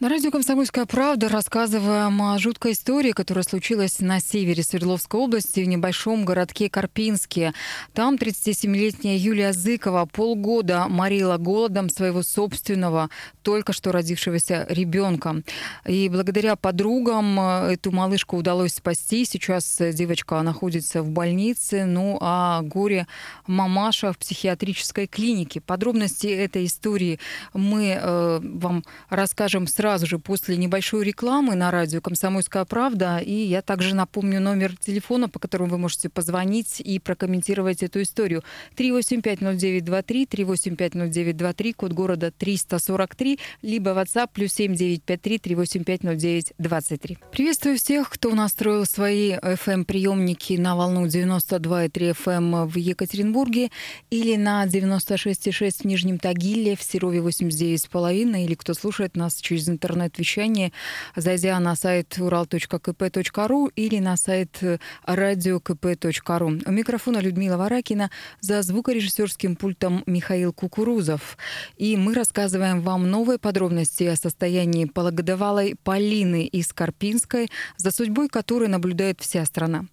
На 0.00 0.08
радио 0.08 0.30
«Комсомольская 0.30 0.86
правда» 0.86 1.28
рассказываем 1.28 2.22
о 2.22 2.38
жуткой 2.38 2.72
истории, 2.72 3.12
которая 3.12 3.44
случилась 3.44 4.00
на 4.00 4.18
севере 4.20 4.62
Свердловской 4.62 5.20
области, 5.20 5.60
в 5.60 5.68
небольшом 5.68 6.24
городке 6.24 6.70
Карпинске. 6.70 7.52
Там 7.92 8.14
37-летняя 8.14 9.16
Юлия 9.16 9.52
Зыкова 9.52 10.06
полгода 10.06 10.86
морила 10.88 11.36
голодом 11.36 11.90
своего 11.90 12.22
собственного, 12.22 13.10
только 13.50 13.72
что 13.72 13.90
родившегося 13.90 14.64
ребенка. 14.68 15.42
И 15.84 16.08
благодаря 16.08 16.54
подругам 16.54 17.40
э, 17.40 17.72
эту 17.72 17.90
малышку 17.90 18.36
удалось 18.36 18.74
спасти. 18.74 19.24
Сейчас 19.24 19.76
девочка 19.92 20.40
находится 20.42 21.02
в 21.02 21.10
больнице, 21.10 21.84
ну 21.84 22.16
а 22.20 22.62
горе 22.62 23.08
мамаша 23.48 24.12
в 24.12 24.18
психиатрической 24.18 25.08
клинике. 25.08 25.60
Подробности 25.60 26.28
этой 26.28 26.66
истории 26.66 27.18
мы 27.52 27.98
э, 28.00 28.40
вам 28.40 28.84
расскажем 29.08 29.66
сразу 29.66 30.06
же 30.06 30.20
после 30.20 30.56
небольшой 30.56 31.04
рекламы 31.04 31.56
на 31.56 31.72
радио 31.72 32.00
«Комсомольская 32.00 32.64
правда». 32.64 33.18
И 33.18 33.34
я 33.34 33.62
также 33.62 33.96
напомню 33.96 34.40
номер 34.40 34.76
телефона, 34.76 35.28
по 35.28 35.40
которому 35.40 35.72
вы 35.72 35.78
можете 35.78 36.08
позвонить 36.08 36.80
и 36.80 37.00
прокомментировать 37.00 37.82
эту 37.82 38.00
историю. 38.02 38.44
3850923, 38.76 40.28
3850923, 40.28 41.72
код 41.74 41.92
города 41.92 42.30
343, 42.30 43.39
либо 43.62 43.90
WhatsApp 43.90 44.30
плюс 44.32 44.52
7953 44.52 45.38
3850923. 45.38 47.18
Приветствую 47.32 47.76
всех, 47.78 48.10
кто 48.10 48.34
настроил 48.34 48.86
свои 48.86 49.32
FM-приемники 49.32 50.54
на 50.54 50.76
волну 50.76 51.06
92,3 51.06 52.16
FM 52.24 52.66
в 52.66 52.76
Екатеринбурге 52.76 53.70
или 54.10 54.36
на 54.36 54.66
96,6 54.66 55.82
в 55.82 55.84
Нижнем 55.84 56.18
Тагиле, 56.18 56.76
в 56.76 56.82
Серове 56.82 57.20
89,5, 57.20 58.44
или 58.44 58.54
кто 58.54 58.74
слушает 58.74 59.16
нас 59.16 59.36
через 59.36 59.68
интернет 59.68 59.90
интернет-вещание, 59.90 60.72
зайдя 61.16 61.58
на 61.60 61.76
сайт 61.76 62.16
урал.кп.ру 62.18 63.70
или 63.76 63.98
на 63.98 64.16
сайт 64.16 64.62
радиокп.ру. 65.04 66.48
У 66.66 66.70
микрофона 66.70 67.18
Людмила 67.18 67.56
Варакина, 67.56 68.10
за 68.40 68.62
звукорежиссерским 68.62 69.56
пультом 69.56 70.02
Михаил 70.06 70.52
Кукурузов. 70.52 71.36
И 71.76 71.96
мы 71.96 72.14
рассказываем 72.14 72.80
вам 72.80 73.10
новые 73.20 73.38
подробности 73.38 74.04
о 74.04 74.16
состоянии 74.16 74.86
пологодовалой 74.86 75.76
Полины 75.84 76.46
из 76.46 76.72
Карпинской, 76.72 77.50
за 77.76 77.90
судьбой 77.90 78.30
которой 78.30 78.66
наблюдает 78.66 79.20
вся 79.20 79.44
страна. 79.44 79.84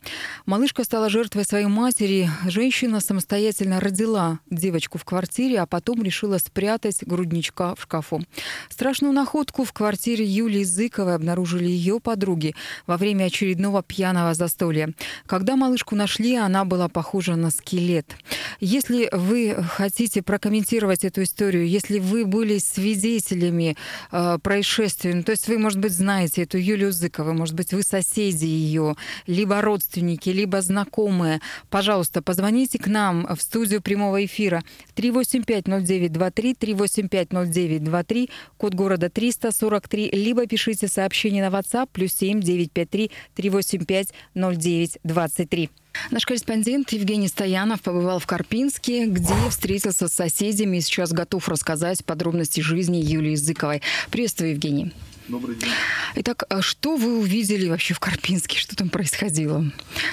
Малышка 0.45 0.85
стала 0.85 1.09
жертвой 1.09 1.43
своей 1.43 1.65
матери. 1.65 2.29
Женщина 2.47 3.01
самостоятельно 3.01 3.81
родила 3.81 4.39
девочку 4.49 4.97
в 4.97 5.03
квартире, 5.03 5.59
а 5.59 5.65
потом 5.65 6.03
решила 6.03 6.37
спрятать 6.37 7.03
грудничка 7.03 7.75
в 7.75 7.81
шкафу. 7.81 8.21
Страшную 8.69 9.11
находку 9.11 9.65
в 9.65 9.73
квартире 9.73 10.23
Юлии 10.23 10.63
Зыковой 10.63 11.15
обнаружили 11.15 11.67
ее 11.67 11.99
подруги 11.99 12.55
во 12.85 12.95
время 12.95 13.25
очередного 13.25 13.83
пьяного 13.83 14.35
застолья. 14.35 14.93
Когда 15.25 15.57
малышку 15.57 15.97
нашли, 15.97 16.37
она 16.37 16.63
была 16.63 16.87
похожа 16.87 17.35
на 17.35 17.51
скелет. 17.51 18.15
Если 18.61 19.09
вы 19.11 19.53
хотите 19.69 20.21
прокомментировать 20.21 21.03
эту 21.03 21.23
историю, 21.23 21.67
если 21.67 21.99
вы 21.99 22.25
были 22.25 22.57
свидетелями 22.57 23.16
э, 24.11 24.37
происшествия, 24.41 25.13
ну, 25.15 25.23
то 25.23 25.31
есть 25.31 25.47
вы, 25.47 25.57
может 25.57 25.79
быть, 25.79 25.93
знаете 25.93 26.43
эту 26.43 26.57
Юлию 26.57 26.91
Зыкову, 26.91 27.33
может 27.33 27.55
быть, 27.55 27.73
вы 27.73 27.83
соседи 27.83 28.45
ее, 28.45 28.95
либо 29.25 29.61
родственники, 29.61 30.29
либо 30.29 30.61
знакомые, 30.61 31.39
пожалуйста, 31.69 32.21
позвоните 32.21 32.77
к 32.77 32.87
нам 32.87 33.27
в 33.35 33.41
студию 33.41 33.81
прямого 33.81 34.25
эфира. 34.25 34.63
3850923, 34.95 36.57
3850923, 36.57 38.29
код 38.57 38.73
города 38.73 39.09
340 39.09 39.87
43, 39.87 40.11
либо 40.11 40.47
пишите 40.47 40.87
сообщение 40.87 41.47
на 41.47 41.55
WhatsApp 41.55 41.89
плюс 41.91 42.13
7 42.13 42.41
953 42.41 43.11
385 43.35 44.13
09 44.33 44.99
23. 45.03 45.69
Наш 46.11 46.25
корреспондент 46.25 46.91
Евгений 46.91 47.27
Стоянов 47.27 47.81
побывал 47.81 48.19
в 48.19 48.25
Карпинске, 48.25 49.05
где 49.05 49.33
встретился 49.49 50.07
с 50.07 50.13
соседями 50.13 50.77
и 50.77 50.81
сейчас 50.81 51.11
готов 51.11 51.47
рассказать 51.49 52.03
подробности 52.05 52.61
жизни 52.61 52.97
Юлии 52.97 53.31
Языковой. 53.31 53.81
Приветствую, 54.09 54.51
Евгений. 54.51 54.93
Добрый 55.27 55.57
день. 55.57 55.69
Итак, 56.15 56.45
а 56.49 56.61
что 56.61 56.95
вы 56.95 57.19
увидели 57.19 57.67
вообще 57.67 57.93
в 57.93 57.99
Карпинске? 57.99 58.57
Что 58.57 58.77
там 58.77 58.87
происходило? 58.87 59.59
Ну, 59.59 59.71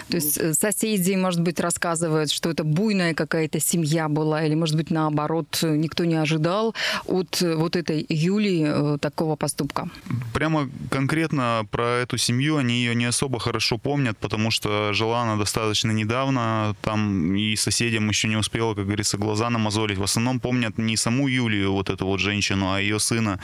То 0.08 0.16
есть 0.16 0.36
э, 0.38 0.52
соседи, 0.54 1.12
может 1.12 1.40
быть, 1.40 1.60
рассказывают, 1.60 2.32
что 2.32 2.50
это 2.50 2.64
буйная 2.64 3.14
какая-то 3.14 3.60
семья 3.60 4.08
была, 4.08 4.44
или, 4.44 4.54
может 4.54 4.76
быть, 4.76 4.90
наоборот, 4.90 5.60
никто 5.62 6.04
не 6.04 6.16
ожидал 6.16 6.74
от 7.06 7.40
э, 7.42 7.54
вот 7.54 7.76
этой 7.76 8.04
Юлии 8.08 8.94
э, 8.94 8.98
такого 8.98 9.36
поступка? 9.36 9.88
Прямо 10.32 10.68
конкретно 10.90 11.64
про 11.70 12.00
эту 12.02 12.18
семью 12.18 12.56
они 12.56 12.74
ее 12.74 12.96
не 12.96 13.04
особо 13.04 13.38
хорошо 13.38 13.78
помнят, 13.78 14.18
потому 14.18 14.50
что 14.50 14.92
жила 14.92 15.22
она 15.22 15.36
достаточно 15.36 15.92
недавно, 15.92 16.74
там 16.82 17.36
и 17.36 17.54
соседям 17.54 18.08
еще 18.08 18.26
не 18.26 18.36
успела, 18.36 18.74
как 18.74 18.86
говорится, 18.86 19.16
глаза 19.16 19.48
намазолить. 19.48 19.98
В 19.98 20.02
основном 20.02 20.40
помнят 20.40 20.76
не 20.76 20.96
саму 20.96 21.28
Юлию, 21.28 21.72
вот 21.72 21.88
эту 21.88 22.04
вот 22.04 22.18
женщину, 22.18 22.72
а 22.72 22.80
ее 22.80 22.98
сына 22.98 23.38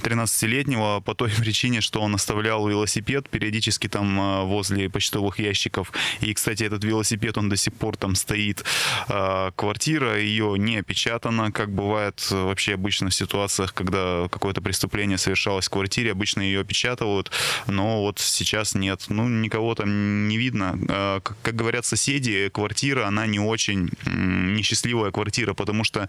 13-летнего, 0.00 1.01
по 1.02 1.14
той 1.14 1.30
причине, 1.38 1.80
что 1.80 2.00
он 2.00 2.14
оставлял 2.14 2.66
велосипед 2.68 3.28
периодически 3.28 3.88
там 3.88 4.20
а, 4.20 4.42
возле 4.44 4.88
почтовых 4.88 5.38
ящиков. 5.38 5.92
И, 6.20 6.32
кстати, 6.34 6.64
этот 6.64 6.84
велосипед, 6.84 7.38
он 7.38 7.48
до 7.48 7.56
сих 7.56 7.74
пор 7.74 7.96
там 7.96 8.14
стоит. 8.14 8.64
А, 9.08 9.50
квартира 9.52 10.18
ее 10.18 10.56
не 10.58 10.78
опечатана, 10.78 11.52
как 11.52 11.70
бывает 11.70 12.30
вообще 12.30 12.74
обычно 12.74 13.10
в 13.10 13.14
ситуациях, 13.14 13.74
когда 13.74 14.28
какое-то 14.30 14.60
преступление 14.60 15.18
совершалось 15.18 15.66
в 15.66 15.70
квартире, 15.70 16.12
обычно 16.12 16.40
ее 16.40 16.60
опечатывают, 16.60 17.30
но 17.66 18.02
вот 18.02 18.18
сейчас 18.18 18.74
нет. 18.74 19.04
Ну, 19.08 19.28
никого 19.28 19.74
там 19.74 20.28
не 20.28 20.38
видно. 20.38 20.78
А, 20.88 21.20
как 21.20 21.56
говорят 21.56 21.84
соседи, 21.84 22.48
квартира, 22.48 23.06
она 23.06 23.26
не 23.26 23.40
очень 23.40 23.90
несчастливая 24.06 25.10
квартира, 25.10 25.54
потому 25.54 25.84
что 25.84 26.08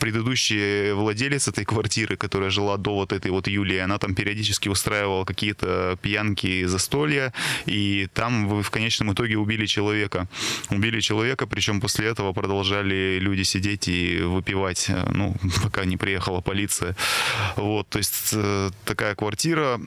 предыдущий 0.00 0.92
владелец 0.92 1.48
этой 1.48 1.64
квартиры, 1.64 2.16
которая 2.16 2.50
жила 2.50 2.76
до 2.76 2.94
вот 2.94 3.12
этой 3.12 3.30
вот 3.30 3.48
Юлии, 3.48 3.78
она 3.78 3.98
там 3.98 4.14
перед 4.14 4.27
периодически 4.28 4.68
устраивал 4.68 5.24
какие-то 5.24 5.98
пьянки, 6.02 6.66
застолья, 6.66 7.32
и 7.64 8.08
там 8.12 8.62
в 8.62 8.70
конечном 8.70 9.14
итоге 9.14 9.38
убили 9.38 9.64
человека. 9.64 10.28
Убили 10.68 11.00
человека, 11.00 11.46
причем 11.46 11.80
после 11.80 12.08
этого 12.08 12.34
продолжали 12.34 13.18
люди 13.20 13.42
сидеть 13.42 13.88
и 13.88 14.18
выпивать, 14.20 14.90
э, 14.90 15.08
ну, 15.14 15.34
пока 15.62 15.86
не 15.86 15.96
приехала 15.96 16.42
полиция. 16.42 16.94
Вот, 17.56 17.88
то 17.88 17.98
есть 17.98 18.34
э, 18.34 18.70
такая 18.84 19.14
квартира, 19.14 19.80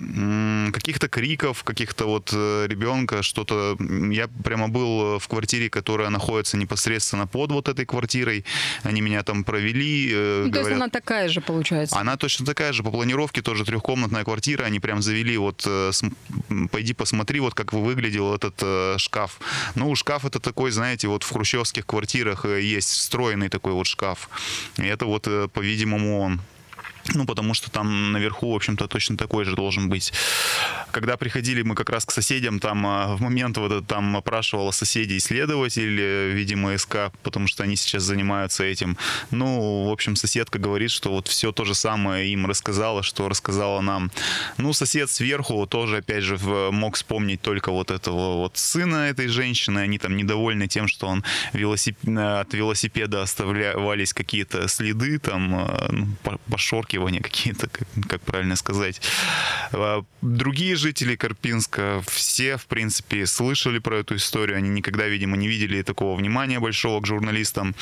каких-то 0.73 1.07
криков, 1.07 1.63
каких-то 1.63 2.05
вот 2.07 2.31
э, 2.33 2.65
ребенка, 2.67 3.21
что-то... 3.21 3.77
Я 4.11 4.27
прямо 4.43 4.69
был 4.69 5.19
в 5.19 5.27
квартире, 5.27 5.69
которая 5.69 6.09
находится 6.09 6.57
непосредственно 6.57 7.27
под 7.27 7.51
вот 7.51 7.69
этой 7.69 7.85
квартирой. 7.85 8.43
Они 8.81 9.01
меня 9.01 9.21
там 9.21 9.43
провели. 9.43 10.09
Ну, 10.11 10.49
говорят, 10.49 10.53
то 10.53 10.59
есть 10.59 10.71
она 10.71 10.89
такая 10.89 11.29
же, 11.29 11.41
получается? 11.41 11.99
Она 11.99 12.17
точно 12.17 12.45
такая 12.45 12.73
же, 12.73 12.81
по 12.81 12.89
планировке 12.89 13.41
тоже 13.41 13.65
трехкомнатная 13.65 14.23
квартира, 14.23 14.30
они 14.65 14.79
прям 14.79 15.01
завели, 15.01 15.37
вот, 15.37 15.63
э, 15.65 15.91
пойди 16.71 16.93
посмотри, 16.93 17.39
вот 17.39 17.53
как 17.53 17.73
выглядел 17.73 18.33
этот 18.33 18.55
э, 18.61 18.95
шкаф. 18.97 19.39
Ну, 19.75 19.95
шкаф 19.95 20.25
это 20.25 20.39
такой, 20.39 20.71
знаете, 20.71 21.07
вот 21.07 21.23
в 21.23 21.31
хрущевских 21.31 21.85
квартирах 21.85 22.45
э, 22.45 22.61
есть 22.61 22.89
встроенный 22.89 23.49
такой 23.49 23.73
вот 23.73 23.87
шкаф. 23.87 24.29
И 24.77 24.83
это 24.83 25.05
вот, 25.05 25.27
по-видимому, 25.53 26.21
он. 26.21 26.41
Ну, 27.13 27.25
потому 27.25 27.53
что 27.53 27.71
там 27.71 28.11
наверху, 28.11 28.51
в 28.51 28.55
общем-то, 28.55 28.87
точно 28.87 29.17
такой 29.17 29.45
же 29.45 29.55
должен 29.55 29.89
быть. 29.89 30.13
Когда 30.91 31.17
приходили 31.17 31.61
мы 31.61 31.75
как 31.75 31.89
раз 31.89 32.05
к 32.05 32.11
соседям, 32.11 32.59
там 32.59 32.85
а, 32.85 33.15
в 33.15 33.21
момент 33.21 33.57
вот 33.57 33.71
это 33.71 33.81
там 33.81 34.15
опрашивала 34.17 34.71
соседей 34.71 35.17
исследователь, 35.17 35.99
э, 35.99 36.29
видимо, 36.31 36.77
СК, 36.77 37.11
потому 37.23 37.47
что 37.47 37.63
они 37.63 37.75
сейчас 37.75 38.03
занимаются 38.03 38.63
этим. 38.63 38.97
Ну, 39.31 39.87
в 39.87 39.91
общем, 39.91 40.15
соседка 40.15 40.59
говорит, 40.59 40.91
что 40.91 41.11
вот 41.11 41.27
все 41.27 41.51
то 41.51 41.65
же 41.65 41.75
самое 41.75 42.31
им 42.31 42.45
рассказала, 42.45 43.03
что 43.03 43.29
рассказала 43.29 43.81
нам. 43.81 44.11
Ну, 44.57 44.73
сосед 44.73 45.09
сверху 45.09 45.65
тоже, 45.67 45.97
опять 45.97 46.23
же, 46.23 46.37
мог 46.71 46.95
вспомнить 46.95 47.41
только 47.41 47.71
вот 47.71 47.91
этого 47.91 48.37
вот 48.37 48.57
сына 48.57 49.09
этой 49.09 49.27
женщины. 49.27 49.79
Они 49.79 49.97
там 49.97 50.15
недовольны 50.15 50.67
тем, 50.67 50.87
что 50.87 51.07
он 51.07 51.23
велосип... 51.53 51.97
от 52.05 52.53
велосипеда 52.53 53.21
оставлялись 53.21 54.13
какие-то 54.13 54.67
следы, 54.67 55.19
там, 55.19 55.67
э, 55.67 55.87
ну, 55.91 56.07
пошорки 56.49 56.90
подчеркивания 56.91 57.21
какие-то, 57.21 57.67
как, 57.67 57.87
как 58.07 58.21
правильно 58.21 58.55
сказать. 58.55 59.01
А, 59.71 60.03
другие 60.21 60.75
жители 60.75 61.15
Карпинска 61.15 62.01
все, 62.07 62.57
в 62.57 62.65
принципе, 62.65 63.25
слышали 63.25 63.79
про 63.79 63.99
эту 63.99 64.15
историю. 64.15 64.57
Они 64.57 64.69
никогда, 64.69 65.07
видимо, 65.07 65.37
не 65.37 65.47
видели 65.47 65.81
такого 65.81 66.17
внимания 66.17 66.59
большого 66.59 67.01
к 67.01 67.07
журналистам. 67.07 67.75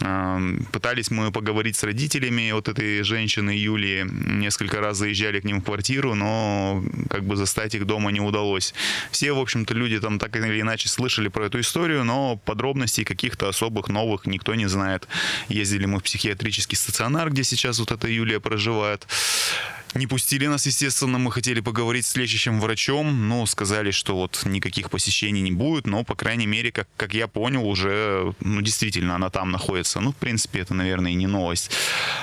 А, 0.00 0.40
пытались 0.72 1.10
мы 1.10 1.32
поговорить 1.32 1.76
с 1.76 1.84
родителями 1.84 2.52
вот 2.52 2.68
этой 2.68 3.02
женщины 3.02 3.50
Юлии. 3.50 4.06
Несколько 4.42 4.80
раз 4.80 4.98
заезжали 4.98 5.40
к 5.40 5.44
ним 5.44 5.60
в 5.60 5.64
квартиру, 5.64 6.14
но 6.14 6.82
как 7.10 7.24
бы 7.24 7.36
застать 7.36 7.74
их 7.74 7.86
дома 7.86 8.12
не 8.12 8.20
удалось. 8.20 8.74
Все, 9.10 9.32
в 9.32 9.38
общем-то, 9.38 9.74
люди 9.74 10.00
там 10.00 10.18
так 10.18 10.36
или 10.36 10.60
иначе 10.60 10.88
слышали 10.88 11.28
про 11.28 11.46
эту 11.46 11.60
историю, 11.60 12.04
но 12.04 12.36
подробностей 12.36 13.04
каких-то 13.04 13.48
особых 13.48 13.88
новых 13.88 14.26
никто 14.26 14.54
не 14.54 14.68
знает. 14.68 15.08
Ездили 15.48 15.86
мы 15.86 15.98
в 15.98 16.02
психиатрический 16.02 16.76
стационар, 16.76 17.30
где 17.30 17.44
сейчас 17.44 17.78
вот 17.78 17.92
эта 17.92 18.08
Юлия 18.08 18.40
проживает. 18.52 19.06
Не 19.94 20.06
пустили 20.06 20.46
нас, 20.46 20.66
естественно, 20.66 21.18
мы 21.18 21.30
хотели 21.30 21.60
поговорить 21.60 22.06
с 22.06 22.16
лечащим 22.16 22.60
врачом, 22.60 23.28
но 23.28 23.44
сказали, 23.44 23.90
что 23.90 24.16
вот 24.16 24.40
никаких 24.44 24.90
посещений 24.90 25.42
не 25.42 25.52
будет, 25.52 25.86
но, 25.86 26.02
по 26.02 26.14
крайней 26.14 26.46
мере, 26.46 26.72
как, 26.72 26.88
как 26.96 27.12
я 27.12 27.26
понял, 27.26 27.68
уже, 27.68 28.34
ну, 28.40 28.62
действительно, 28.62 29.16
она 29.16 29.28
там 29.28 29.50
находится. 29.50 30.00
Ну, 30.00 30.12
в 30.12 30.16
принципе, 30.16 30.60
это, 30.60 30.72
наверное, 30.72 31.12
и 31.12 31.14
не 31.14 31.26
новость. 31.26 31.70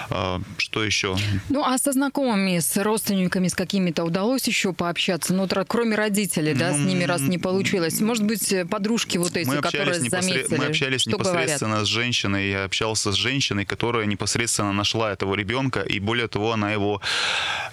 А, 0.09 0.41
что 0.57 0.83
еще? 0.83 1.15
Ну, 1.49 1.63
а 1.63 1.77
со 1.77 1.91
знакомыми, 1.91 2.57
с 2.57 2.75
родственниками, 2.81 3.47
с 3.47 3.53
какими-то 3.53 4.03
удалось 4.03 4.47
еще 4.47 4.73
пообщаться? 4.73 5.33
Ну, 5.33 5.47
кроме 5.67 5.95
родителей, 5.95 6.55
да, 6.55 6.71
ну, 6.71 6.77
с 6.77 6.79
ними 6.79 7.03
раз 7.03 7.21
не 7.21 7.37
получилось. 7.37 8.01
Может 8.01 8.23
быть, 8.23 8.53
подружки 8.69 9.17
вот 9.17 9.37
эти, 9.37 9.47
мы 9.47 9.57
которые 9.57 9.99
заметили, 9.99 10.57
Мы 10.57 10.65
общались 10.65 11.01
что 11.01 11.11
непосредственно 11.11 11.71
говорят? 11.71 11.87
с 11.87 11.89
женщиной, 11.89 12.49
я 12.49 12.63
общался 12.63 13.11
с 13.11 13.15
женщиной, 13.15 13.65
которая 13.65 14.05
непосредственно 14.07 14.73
нашла 14.73 15.11
этого 15.11 15.35
ребенка, 15.35 15.81
и 15.81 15.99
более 15.99 16.27
того, 16.27 16.53
она 16.53 16.71
его 16.71 17.01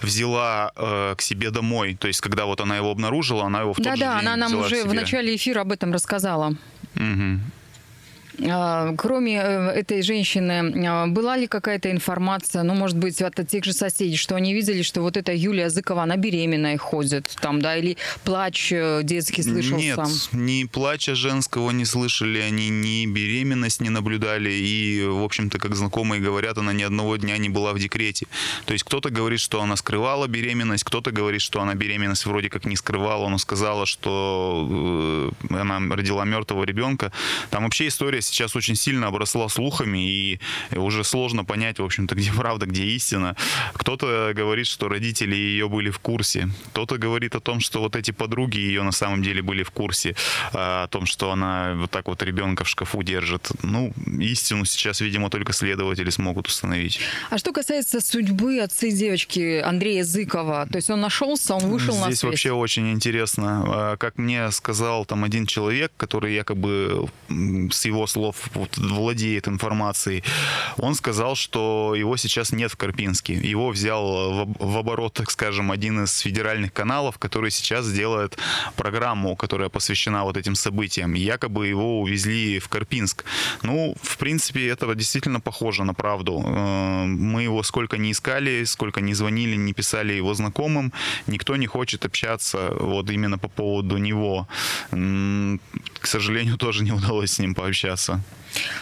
взяла 0.01 0.71
э, 0.75 1.15
к 1.17 1.21
себе 1.21 1.51
домой. 1.51 1.95
То 1.99 2.07
есть, 2.07 2.21
когда 2.21 2.45
вот 2.45 2.61
она 2.61 2.77
его 2.77 2.91
обнаружила, 2.91 3.45
она 3.45 3.61
его 3.61 3.73
в 3.73 3.77
тот 3.77 3.85
да, 3.85 3.95
же 3.95 4.01
да, 4.01 4.19
день 4.19 4.27
она 4.27 4.35
нам 4.35 4.55
уже 4.59 4.83
в 4.83 4.93
начале 4.93 5.35
эфира 5.35 5.61
об 5.61 5.71
этом 5.71 5.93
рассказала. 5.93 6.55
Угу. 6.95 7.39
А, 8.45 8.93
кроме 8.97 9.37
э, 9.37 9.69
этой 9.71 10.01
женщины, 10.01 10.87
а, 10.87 11.07
была 11.07 11.37
ли 11.37 11.47
какая-то 11.47 11.89
информация, 11.89 12.63
ну, 12.63 12.75
может 12.75 12.97
быть, 12.97 13.21
от 13.21 13.35
тех 13.47 13.63
же 13.63 13.73
соседей, 13.73 14.15
что 14.15 14.35
они 14.35 14.53
видели, 14.53 14.83
что 14.83 15.01
вот 15.01 15.17
эта 15.17 15.33
Юлия 15.33 15.69
Зыкова, 15.69 16.03
она 16.03 16.17
беременная 16.17 16.77
ходит 16.77 17.35
там, 17.41 17.61
да, 17.61 17.77
или 17.77 17.97
плач 18.23 18.71
э, 18.71 19.01
детский 19.03 19.41
слышал 19.41 19.77
Нет, 19.77 19.95
сам? 19.95 20.45
ни 20.45 20.65
плача 20.65 21.15
женского 21.15 21.71
не 21.71 21.85
слышали, 21.85 22.39
они 22.39 22.69
ни 22.69 23.05
беременность 23.07 23.81
не 23.81 23.89
наблюдали, 23.89 24.51
и, 24.51 25.03
в 25.05 25.23
общем-то, 25.23 25.57
как 25.57 25.75
знакомые 25.75 26.21
говорят, 26.21 26.57
она 26.57 26.73
ни 26.73 26.83
одного 26.83 27.15
дня 27.15 27.37
не 27.37 27.49
была 27.49 27.73
в 27.73 27.79
декрете. 27.79 28.27
То 28.65 28.73
есть 28.73 28.85
кто-то 28.85 29.09
говорит, 29.09 29.39
что 29.39 29.61
она 29.61 29.75
скрывала 29.75 30.27
беременность, 30.27 30.83
кто-то 30.83 31.11
говорит, 31.11 31.41
что 31.41 31.61
она 31.61 31.73
беременность 31.73 32.25
вроде 32.25 32.49
как 32.49 32.65
не 32.65 32.75
скрывала, 32.75 33.29
но 33.29 33.37
сказала, 33.39 33.85
что 33.85 35.31
э, 35.49 35.55
она 35.55 35.79
родила 35.95 36.23
мертвого 36.25 36.63
ребенка. 36.63 37.11
Там 37.49 37.63
вообще 37.63 37.87
история 37.87 38.21
сейчас 38.27 38.55
очень 38.55 38.75
сильно 38.75 39.07
обросла 39.07 39.49
слухами, 39.49 39.97
и 39.97 40.39
уже 40.75 41.03
сложно 41.03 41.45
понять, 41.45 41.79
в 41.79 41.83
общем-то, 41.83 42.15
где 42.15 42.31
правда, 42.31 42.65
где 42.65 42.83
истина. 42.85 43.35
Кто-то 43.73 44.31
говорит, 44.35 44.67
что 44.67 44.87
родители 44.87 45.35
ее 45.35 45.67
были 45.69 45.89
в 45.89 45.99
курсе. 45.99 46.49
Кто-то 46.67 46.97
говорит 46.97 47.35
о 47.35 47.39
том, 47.39 47.59
что 47.59 47.79
вот 47.79 47.95
эти 47.95 48.11
подруги 48.11 48.57
ее 48.57 48.83
на 48.83 48.91
самом 48.91 49.21
деле 49.23 49.41
были 49.41 49.63
в 49.63 49.71
курсе, 49.71 50.15
а, 50.53 50.83
о 50.83 50.87
том, 50.87 51.05
что 51.05 51.31
она 51.31 51.73
вот 51.75 51.91
так 51.91 52.07
вот 52.07 52.21
ребенка 52.23 52.63
в 52.63 52.69
шкафу 52.69 53.03
держит. 53.03 53.49
Ну, 53.63 53.93
истину 54.19 54.65
сейчас, 54.65 55.01
видимо, 55.01 55.29
только 55.29 55.53
следователи 55.53 56.09
смогут 56.09 56.47
установить. 56.47 56.99
А 57.29 57.37
что 57.37 57.51
касается 57.51 58.01
судьбы 58.01 58.59
отца 58.59 58.87
девочки 58.87 59.59
Андрея 59.59 60.03
Зыкова, 60.03 60.67
то 60.71 60.77
есть 60.77 60.89
он 60.89 61.01
нашелся, 61.01 61.55
он 61.55 61.67
вышел 61.67 61.93
Здесь 61.93 61.99
на 61.99 62.05
связь? 62.07 62.23
вообще 62.23 62.51
очень 62.51 62.91
интересно. 62.91 63.63
А, 63.67 63.97
как 63.97 64.17
мне 64.17 64.51
сказал 64.51 65.05
там 65.05 65.23
один 65.23 65.45
человек, 65.45 65.91
который 65.97 66.33
якобы 66.33 67.07
с 67.29 67.85
его 67.85 68.07
слов 68.17 68.49
вот, 68.53 68.77
владеет 68.77 69.47
информацией, 69.47 70.23
он 70.77 70.95
сказал, 70.95 71.35
что 71.35 71.93
его 71.95 72.17
сейчас 72.17 72.51
нет 72.51 72.71
в 72.71 72.75
Карпинске. 72.75 73.33
Его 73.33 73.69
взял 73.69 74.31
в, 74.31 74.55
в 74.59 74.77
оборот, 74.77 75.13
так 75.13 75.31
скажем, 75.31 75.71
один 75.71 76.03
из 76.03 76.19
федеральных 76.19 76.73
каналов, 76.73 77.17
который 77.19 77.51
сейчас 77.51 77.91
делает 77.91 78.37
программу, 78.75 79.35
которая 79.35 79.69
посвящена 79.69 80.23
вот 80.23 80.37
этим 80.37 80.55
событиям. 80.55 81.13
Якобы 81.13 81.67
его 81.67 82.01
увезли 82.01 82.59
в 82.59 82.67
Карпинск. 82.69 83.23
Ну, 83.63 83.95
в 84.01 84.17
принципе, 84.17 84.67
это 84.67 84.95
действительно 84.95 85.39
похоже 85.39 85.83
на 85.83 85.93
правду. 85.93 86.43
Э, 86.45 87.05
мы 87.05 87.43
его 87.43 87.63
сколько 87.63 87.97
не 87.97 88.09
искали, 88.11 88.65
сколько 88.65 89.01
не 89.01 89.13
звонили, 89.13 89.57
не 89.57 89.73
писали 89.73 90.13
его 90.13 90.33
знакомым, 90.33 90.91
никто 91.27 91.55
не 91.57 91.67
хочет 91.67 92.05
общаться 92.05 92.73
вот 92.79 93.09
именно 93.11 93.37
по 93.37 93.47
поводу 93.47 93.97
него. 93.97 94.47
К 94.89 96.07
сожалению, 96.07 96.57
тоже 96.65 96.83
не 96.83 96.91
удалось 96.91 97.31
с 97.31 97.39
ним 97.39 97.53
пообщаться. 97.53 98.06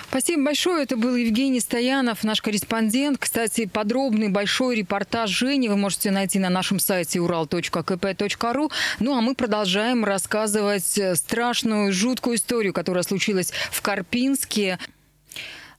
Спасибо 0.10 0.46
большое. 0.46 0.84
Это 0.84 0.96
был 0.96 1.16
Евгений 1.16 1.60
Стоянов, 1.60 2.24
наш 2.24 2.42
корреспондент. 2.42 3.18
Кстати, 3.20 3.66
подробный 3.66 4.30
большой 4.30 4.76
репортаж 4.76 5.30
Жени 5.30 5.68
вы 5.68 5.76
можете 5.76 6.12
найти 6.12 6.40
на 6.40 6.50
нашем 6.50 6.80
сайте 6.80 7.20
ural.kp.ru. 7.20 8.72
Ну 9.00 9.18
а 9.18 9.22
мы 9.22 9.36
продолжаем 9.36 10.06
рассказывать 10.06 11.00
страшную, 11.16 11.92
жуткую 11.92 12.38
историю, 12.38 12.74
которая 12.74 13.04
случилась 13.04 13.52
в 13.72 13.82
Карпинске. 13.82 14.80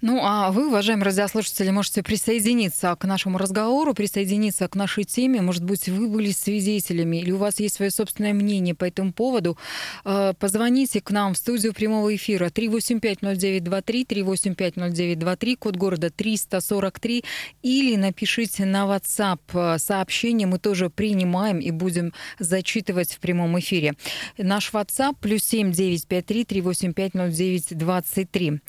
Ну, 0.02 0.20
а 0.22 0.50
вы, 0.50 0.68
уважаемые 0.68 1.06
радиослушатели, 1.06 1.70
можете 1.70 2.02
присоединиться 2.02 2.94
к 2.96 3.06
нашему 3.06 3.38
разговору, 3.38 3.94
присоединиться 3.94 4.68
к 4.68 4.74
нашей 4.74 5.04
теме. 5.04 5.40
Может 5.40 5.64
быть, 5.64 5.88
вы 5.88 6.08
были 6.08 6.32
свидетелями 6.32 7.16
или 7.16 7.30
у 7.30 7.38
вас 7.38 7.60
есть 7.60 7.76
свое 7.76 7.90
собственное 7.90 8.34
мнение 8.34 8.74
по 8.74 8.84
этому 8.84 9.14
поводу. 9.14 9.56
Э, 10.04 10.34
позвоните 10.38 11.00
к 11.00 11.10
нам 11.10 11.32
в 11.32 11.38
студию 11.38 11.72
прямого 11.72 12.14
эфира 12.14 12.48
3850923, 12.48 14.06
3850923, 14.06 15.56
код 15.56 15.76
города 15.76 16.10
343, 16.10 17.24
или 17.62 17.96
напишите 17.96 18.66
на 18.66 18.84
WhatsApp 18.84 19.40
э, 19.54 19.78
сообщение, 19.78 20.46
мы 20.46 20.58
тоже 20.58 20.90
принимаем 20.90 21.58
и 21.58 21.70
будем 21.70 22.12
зачитывать 22.38 23.14
в 23.14 23.18
прямом 23.18 23.58
эфире. 23.60 23.94
Наш 24.36 24.70
WhatsApp 24.72 25.16
плюс 25.20 25.42
7953 25.44 26.44
3850923. 26.44 28.60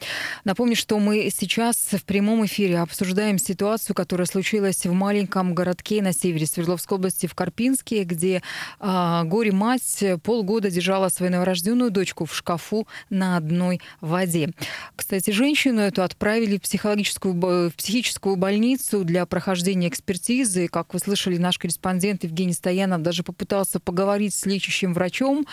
Напомню, 0.45 0.75
что 0.75 0.99
мы 0.99 1.16
сейчас 1.29 1.77
в 1.77 2.03
прямом 2.03 2.45
эфире 2.45 2.79
обсуждаем 2.79 3.37
ситуацию, 3.39 3.95
которая 3.95 4.27
случилась 4.27 4.85
в 4.85 4.93
маленьком 4.93 5.53
городке 5.53 6.01
на 6.01 6.13
севере 6.13 6.45
Свердловской 6.45 6.97
области, 6.97 7.27
в 7.27 7.35
Карпинске, 7.35 8.03
где 8.03 8.41
э, 8.79 9.21
горе-мать 9.25 10.03
полгода 10.23 10.69
держала 10.69 11.09
свою 11.09 11.31
новорожденную 11.31 11.91
дочку 11.91 12.25
в 12.25 12.35
шкафу 12.35 12.87
на 13.09 13.37
одной 13.37 13.81
воде. 14.01 14.51
Кстати, 14.95 15.31
женщину 15.31 15.81
эту 15.81 16.03
отправили 16.03 16.57
в 16.57 16.61
психологическую, 16.61 17.33
в 17.33 17.75
психическую 17.75 18.35
больницу 18.35 19.03
для 19.03 19.25
прохождения 19.25 19.87
экспертизы. 19.87 20.67
Как 20.67 20.93
вы 20.93 20.99
слышали, 20.99 21.37
наш 21.37 21.57
корреспондент 21.57 22.23
Евгений 22.23 22.53
Стоянов 22.53 23.01
даже 23.01 23.23
попытался 23.23 23.79
поговорить 23.79 24.33
с 24.33 24.45
лечащим 24.45 24.93
врачом 24.93 25.45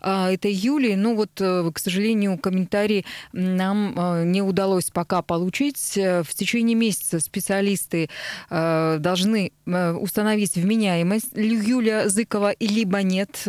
э, 0.00 0.34
этой 0.34 0.52
Юлии. 0.52 0.94
Но 0.94 1.14
вот, 1.14 1.30
э, 1.40 1.70
к 1.72 1.78
сожалению, 1.78 2.38
комментарий 2.38 3.04
нам 3.32 3.94
э, 3.96 4.24
не 4.24 4.42
удалось 4.42 4.90
пока 4.90 5.11
пока 5.12 5.22
получить. 5.22 5.98
Э, 5.98 6.22
в 6.22 6.28
течение 6.34 6.74
месяца 6.74 7.20
специалисты 7.20 8.08
э, 8.50 8.96
должны 8.98 9.52
э, 9.66 9.92
установить 9.92 10.56
вменяемость 10.56 11.36
Юлия 11.36 12.08
Зыкова, 12.08 12.52
либо 12.60 13.02
нет. 13.02 13.44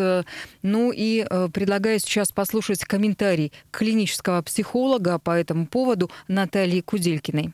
Ну 0.61 0.91
и 0.93 1.23
предлагаю 1.53 1.99
сейчас 1.99 2.31
послушать 2.31 2.83
комментарий 2.83 3.51
клинического 3.71 4.41
психолога 4.41 5.19
по 5.19 5.31
этому 5.31 5.67
поводу 5.67 6.09
Натальи 6.27 6.81
Куделькиной. 6.81 7.53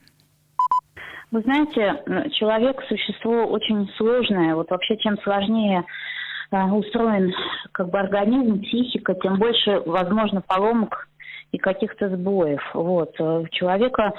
Вы 1.31 1.41
знаете, 1.41 2.03
человек– 2.39 2.81
существо 2.89 3.45
очень 3.45 3.87
сложное. 3.97 4.55
Вот 4.55 4.71
вообще, 4.71 4.97
чем 4.97 5.17
сложнее 5.19 5.83
устроен 6.51 7.31
как 7.71 7.89
бы 7.89 7.99
организм, 7.99 8.61
психика, 8.61 9.13
тем 9.13 9.37
больше 9.37 9.81
возможно 9.85 10.41
поломок 10.41 11.08
и 11.51 11.57
каких-то 11.57 12.09
сбоев. 12.09 12.62
Вот. 12.73 13.19
У 13.19 13.47
человека 13.47 14.13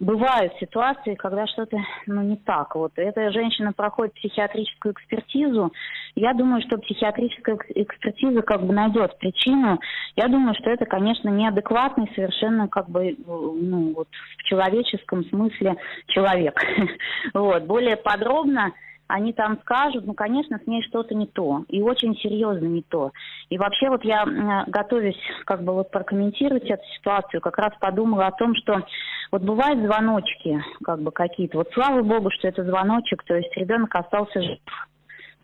бывают 0.00 0.52
ситуации, 0.58 1.14
когда 1.14 1.46
что-то 1.46 1.76
ну, 2.06 2.22
не 2.22 2.36
так. 2.36 2.74
Вот 2.74 2.92
эта 2.96 3.30
женщина 3.30 3.72
проходит 3.72 4.14
психиатрическую 4.14 4.94
экспертизу. 4.94 5.72
Я 6.14 6.34
думаю, 6.34 6.60
что 6.62 6.78
психиатрическая 6.78 7.58
экспертиза 7.76 8.42
как 8.42 8.62
бы 8.64 8.72
найдет 8.72 9.16
причину. 9.18 9.78
Я 10.16 10.28
думаю, 10.28 10.54
что 10.58 10.70
это, 10.70 10.86
конечно, 10.86 11.28
неадекватный 11.28 12.10
совершенно 12.14 12.68
как 12.68 12.88
бы 12.88 13.16
ну, 13.26 13.94
вот, 13.94 14.08
в 14.38 14.42
человеческом 14.44 15.24
смысле 15.26 15.76
человек. 16.08 16.60
Вот. 17.34 17.64
Более 17.64 17.96
подробно 17.96 18.72
они 19.08 19.32
там 19.32 19.58
скажут, 19.62 20.06
ну, 20.06 20.14
конечно, 20.14 20.60
с 20.62 20.66
ней 20.66 20.82
что-то 20.82 21.14
не 21.14 21.26
то, 21.26 21.64
и 21.68 21.82
очень 21.82 22.14
серьезно 22.16 22.66
не 22.66 22.82
то. 22.82 23.12
И 23.48 23.58
вообще 23.58 23.88
вот 23.88 24.04
я, 24.04 24.64
готовясь 24.68 25.18
как 25.46 25.64
бы 25.64 25.72
вот 25.72 25.90
прокомментировать 25.90 26.64
эту 26.64 26.84
ситуацию, 26.96 27.40
как 27.40 27.58
раз 27.58 27.72
подумала 27.80 28.26
о 28.26 28.32
том, 28.32 28.54
что 28.54 28.84
вот 29.32 29.42
бывают 29.42 29.80
звоночки 29.80 30.62
как 30.84 31.00
бы 31.00 31.10
какие-то. 31.10 31.58
Вот 31.58 31.70
слава 31.72 32.02
богу, 32.02 32.30
что 32.30 32.48
это 32.48 32.64
звоночек, 32.64 33.24
то 33.24 33.34
есть 33.34 33.54
ребенок 33.56 33.94
остался 33.94 34.42
жив. 34.42 34.58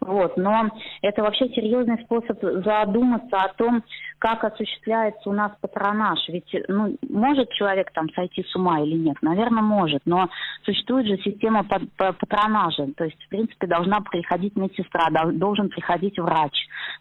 Вот, 0.06 0.36
но 0.36 0.68
это 1.00 1.22
вообще 1.22 1.48
серьезный 1.48 1.98
способ 2.04 2.38
задуматься 2.42 3.38
о 3.38 3.54
том, 3.54 3.82
как 4.18 4.44
осуществляется 4.44 5.30
у 5.30 5.32
нас 5.32 5.52
патронаж. 5.62 6.18
Ведь 6.28 6.54
ну, 6.68 6.96
может 7.08 7.50
человек 7.52 7.90
там 7.92 8.10
сойти 8.10 8.42
с 8.42 8.54
ума 8.54 8.80
или 8.80 8.96
нет? 8.96 9.16
Наверное, 9.22 9.62
может. 9.62 10.02
Но 10.04 10.28
существует 10.62 11.06
же 11.06 11.16
система 11.18 11.66
патронажа. 11.96 12.86
То 12.96 13.04
есть, 13.04 13.22
в 13.24 13.28
принципе, 13.30 13.66
должна 13.66 14.00
приходить 14.00 14.56
медсестра, 14.56 15.08
должен 15.32 15.70
приходить 15.70 16.18
врач. 16.18 16.52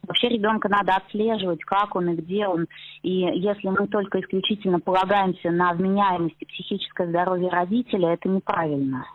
Вообще 0.08 0.30
ребенка 0.30 0.70
надо 0.70 0.96
отслеживать, 0.96 1.62
как 1.66 1.96
он 1.96 2.10
и 2.10 2.16
где 2.16 2.48
он. 2.48 2.68
И 3.02 3.12
если 3.12 3.68
мы 3.68 3.88
только 3.88 4.22
исключительно 4.22 4.80
полагаемся 4.80 5.52
на 5.52 5.74
вменяемость 5.74 6.38
и 6.40 6.46
психическое 6.46 7.08
здоровье 7.08 7.50
родителя, 7.50 8.14
это 8.14 8.30
неправильно. 8.30 9.06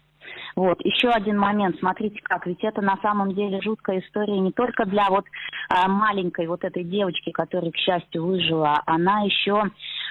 Вот. 0.57 0.81
Еще 0.85 1.09
один 1.09 1.39
момент, 1.39 1.77
смотрите 1.79 2.21
как, 2.23 2.47
ведь 2.47 2.63
это 2.63 2.81
на 2.81 2.97
самом 3.03 3.35
деле 3.35 3.61
жуткая 3.61 4.01
история 4.01 4.39
не 4.39 4.53
только 4.53 4.85
для 4.85 5.09
вот 5.09 5.25
а, 5.69 5.89
маленькой 5.89 6.47
вот 6.47 6.65
этой 6.65 6.85
девочки, 6.85 7.31
которая, 7.31 7.71
к 7.71 7.77
счастью, 7.77 8.27
выжила, 8.27 8.83
она 8.87 9.23
еще 9.23 9.63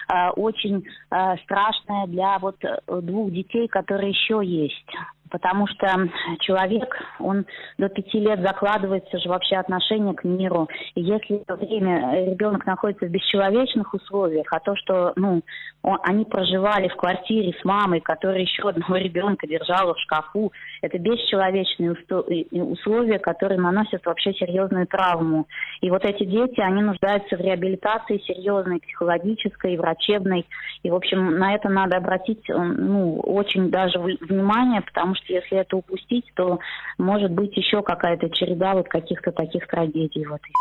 а, 0.08 0.32
очень 0.32 0.86
а, 1.10 1.38
страшная 1.38 2.08
для 2.08 2.38
вот 2.39 2.58
двух 2.88 3.32
детей, 3.32 3.67
которые 3.67 4.10
еще 4.10 4.41
есть 4.43 4.88
потому 5.30 5.68
что 5.68 6.10
человек, 6.40 6.96
он 7.20 7.46
до 7.78 7.90
пяти 7.90 8.20
лет 8.20 8.42
закладывается 8.42 9.20
же 9.20 9.30
вообще 9.30 9.56
отношение 9.56 10.13
к 10.13 10.24
миру. 10.24 10.68
И 10.96 11.02
если 11.02 11.44
в 11.48 11.56
время 11.56 12.26
ребенок 12.26 12.66
находится 12.66 13.06
в 13.06 13.10
бесчеловечных 13.10 13.94
условиях, 13.94 14.48
а 14.52 14.60
то, 14.60 14.76
что 14.76 15.13
ну, 15.16 15.42
он, 15.84 16.00
они 16.04 16.26
проживали 16.26 16.88
в 16.88 16.96
квартире 16.96 17.54
с 17.60 17.66
мамой, 17.66 18.02
которая 18.02 18.42
еще 18.42 18.70
одного 18.70 18.98
ребенка 18.98 19.48
держала 19.48 19.94
в 19.94 20.00
шкафу, 20.00 20.52
это 20.82 20.98
бесчеловечные 20.98 21.96
условия, 22.52 23.20
которые 23.20 23.60
наносят 23.60 24.06
вообще 24.06 24.34
серьезную 24.34 24.88
травму. 24.88 25.48
И 25.82 25.90
вот 25.90 26.06
эти 26.06 26.24
дети, 26.24 26.60
они 26.62 26.82
нуждаются 26.82 27.36
в 27.36 27.42
реабилитации 27.42 28.20
серьезной, 28.20 28.80
психологической, 28.80 29.78
врачебной. 29.78 30.46
И, 30.84 30.90
в 30.90 30.96
общем, 30.96 31.38
на 31.38 31.56
это 31.56 31.70
надо 31.70 31.98
обратить 31.98 32.44
ну, 32.50 33.20
очень 33.20 33.70
даже 33.70 34.00
внимание, 34.00 34.82
потому 34.82 35.16
что 35.17 35.34
если 35.34 35.58
это 35.58 35.77
упустить, 35.77 36.25
то 36.36 36.60
может 36.97 37.32
быть 37.32 37.56
еще 37.58 37.82
какая-то 37.82 38.30
череда 38.30 38.73
вот 38.73 38.88
каких-то 38.88 39.32
таких 39.32 39.67
трагедий 39.67 40.25
в 40.25 40.34
этой 40.34 40.51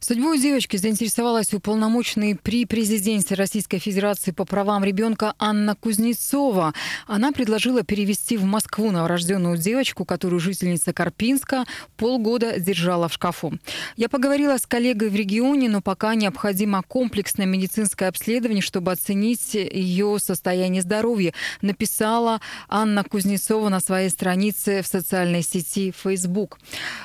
Судьбой 0.00 0.40
девочки 0.40 0.76
заинтересовалась 0.76 1.54
уполномоченный 1.54 2.34
при 2.34 2.64
президенте 2.64 3.36
Российской 3.36 3.78
Федерации 3.78 4.32
по 4.32 4.44
правам 4.44 4.82
ребенка 4.82 5.34
Анна 5.38 5.76
Кузнецова. 5.76 6.74
Она 7.06 7.30
предложила 7.30 7.84
перевести 7.84 8.36
в 8.36 8.42
Москву 8.42 8.90
новорожденную 8.90 9.58
девочку, 9.58 10.04
которую 10.04 10.40
жительница 10.40 10.92
Карпинска 10.92 11.66
полгода 11.96 12.58
держала 12.58 13.08
в 13.08 13.12
шкафу. 13.12 13.52
Я 13.96 14.08
поговорила 14.08 14.58
с 14.58 14.66
коллегой 14.66 15.08
в 15.08 15.14
регионе, 15.14 15.68
но 15.68 15.80
пока 15.80 16.16
необходимо 16.16 16.82
комплексное 16.82 17.46
медицинское 17.46 18.06
обследование, 18.06 18.60
чтобы 18.60 18.90
оценить 18.90 19.54
ее 19.54 20.18
состояние 20.18 20.82
здоровья, 20.82 21.32
написала 21.60 22.40
Анна 22.68 23.04
Кузнецова 23.04 23.68
на 23.68 23.78
своей 23.78 24.10
странице 24.10 24.82
в 24.82 24.88
социальной 24.88 25.42
сети 25.42 25.92
Facebook. 25.96 26.58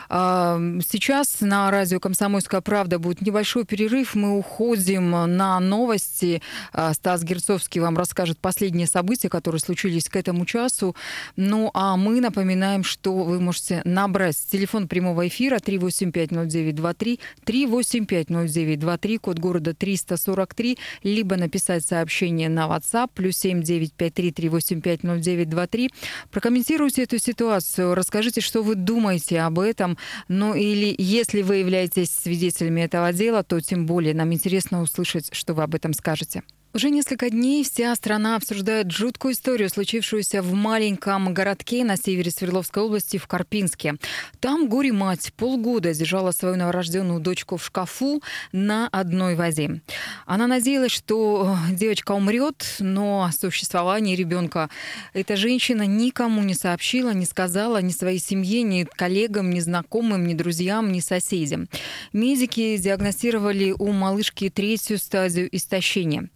А, 0.10 0.60
сейчас 0.90 1.42
на 1.42 1.70
радио 1.70 2.00
«Комсомольская 2.48 2.62
правда» 2.62 2.98
будет 2.98 3.22
небольшой 3.22 3.66
перерыв. 3.66 4.16
Мы 4.16 4.38
уходим 4.38 5.12
на 5.12 5.60
новости. 5.60 6.42
А, 6.72 6.94
Стас 6.94 7.24
Герцовский 7.24 7.82
вам 7.82 7.98
расскажет 7.98 8.38
последние 8.38 8.88
события, 8.88 9.28
которые 9.28 9.60
случились 9.60 10.08
к 10.08 10.16
этому 10.16 10.46
часу. 10.46 10.96
Ну, 11.36 11.72
а 11.74 11.98
мы 11.98 12.22
напоминаем, 12.22 12.86
что 12.86 13.14
вы 13.14 13.42
можете 13.42 13.82
набрать 13.84 14.38
телефон 14.50 14.88
прямого 14.88 15.28
эфира 15.28 15.58
3850923, 15.58 17.20
3850923, 17.46 19.18
код 19.18 19.40
города 19.40 19.74
343, 19.74 20.78
либо 21.04 21.36
написать 21.36 21.86
сообщение 21.86 22.48
на 22.48 22.68
WhatsApp, 22.68 23.10
плюс 23.14 23.36
7953 23.38 24.32
3850923. 24.32 25.90
Прокомментируйте 26.32 27.04
эту 27.04 27.20
ситуацию, 27.20 27.94
расскажите, 27.94 28.40
что 28.40 28.64
вы 28.64 28.76
думаете 28.76 29.42
об 29.42 29.60
этом. 29.60 29.98
Ну, 30.30 30.54
или 30.56 30.96
если 30.98 31.42
вы 31.42 31.58
являетесь 31.58 32.12
свидетелями 32.38 32.82
этого 32.82 33.12
дела, 33.12 33.44
то 33.44 33.60
тем 33.60 33.86
более 33.86 34.14
нам 34.14 34.32
интересно 34.32 34.82
услышать, 34.82 35.30
что 35.34 35.54
вы 35.54 35.64
об 35.64 35.74
этом 35.74 35.94
скажете. 35.94 36.44
Уже 36.78 36.92
несколько 36.92 37.32
дней 37.32 37.64
вся 37.64 37.96
страна 37.96 38.36
обсуждает 38.36 38.92
жуткую 38.92 39.34
историю, 39.34 39.68
случившуюся 39.68 40.44
в 40.44 40.54
маленьком 40.54 41.34
городке 41.34 41.84
на 41.84 41.98
севере 41.98 42.30
Свердловской 42.30 42.84
области 42.84 43.18
в 43.18 43.26
Карпинске. 43.26 43.96
Там 44.40 44.70
горе-мать 44.70 45.34
полгода 45.36 45.92
держала 45.96 46.30
свою 46.30 46.56
новорожденную 46.56 47.20
дочку 47.20 47.58
в 47.58 47.66
шкафу 47.66 48.22
на 48.52 48.90
одной 48.90 49.34
воде. 49.34 49.82
Она 50.28 50.46
надеялась, 50.46 50.92
что 50.92 51.58
девочка 51.72 52.12
умрет, 52.12 52.76
но 52.78 53.24
о 53.24 53.32
существовании 53.32 54.16
ребенка 54.16 54.70
эта 55.14 55.36
женщина 55.36 55.82
никому 55.82 56.44
не 56.44 56.54
сообщила, 56.54 57.12
не 57.12 57.26
сказала 57.26 57.82
ни 57.82 57.90
своей 57.90 58.20
семье, 58.20 58.62
ни 58.62 58.84
коллегам, 58.84 59.50
ни 59.50 59.62
знакомым, 59.62 60.28
ни 60.28 60.36
друзьям, 60.36 60.92
ни 60.92 61.00
соседям. 61.00 61.70
Медики 62.14 62.78
диагностировали 62.78 63.72
у 63.72 63.92
малышки 63.94 64.52
третью 64.52 65.00
стадию 65.00 65.50
истощения. 65.56 66.30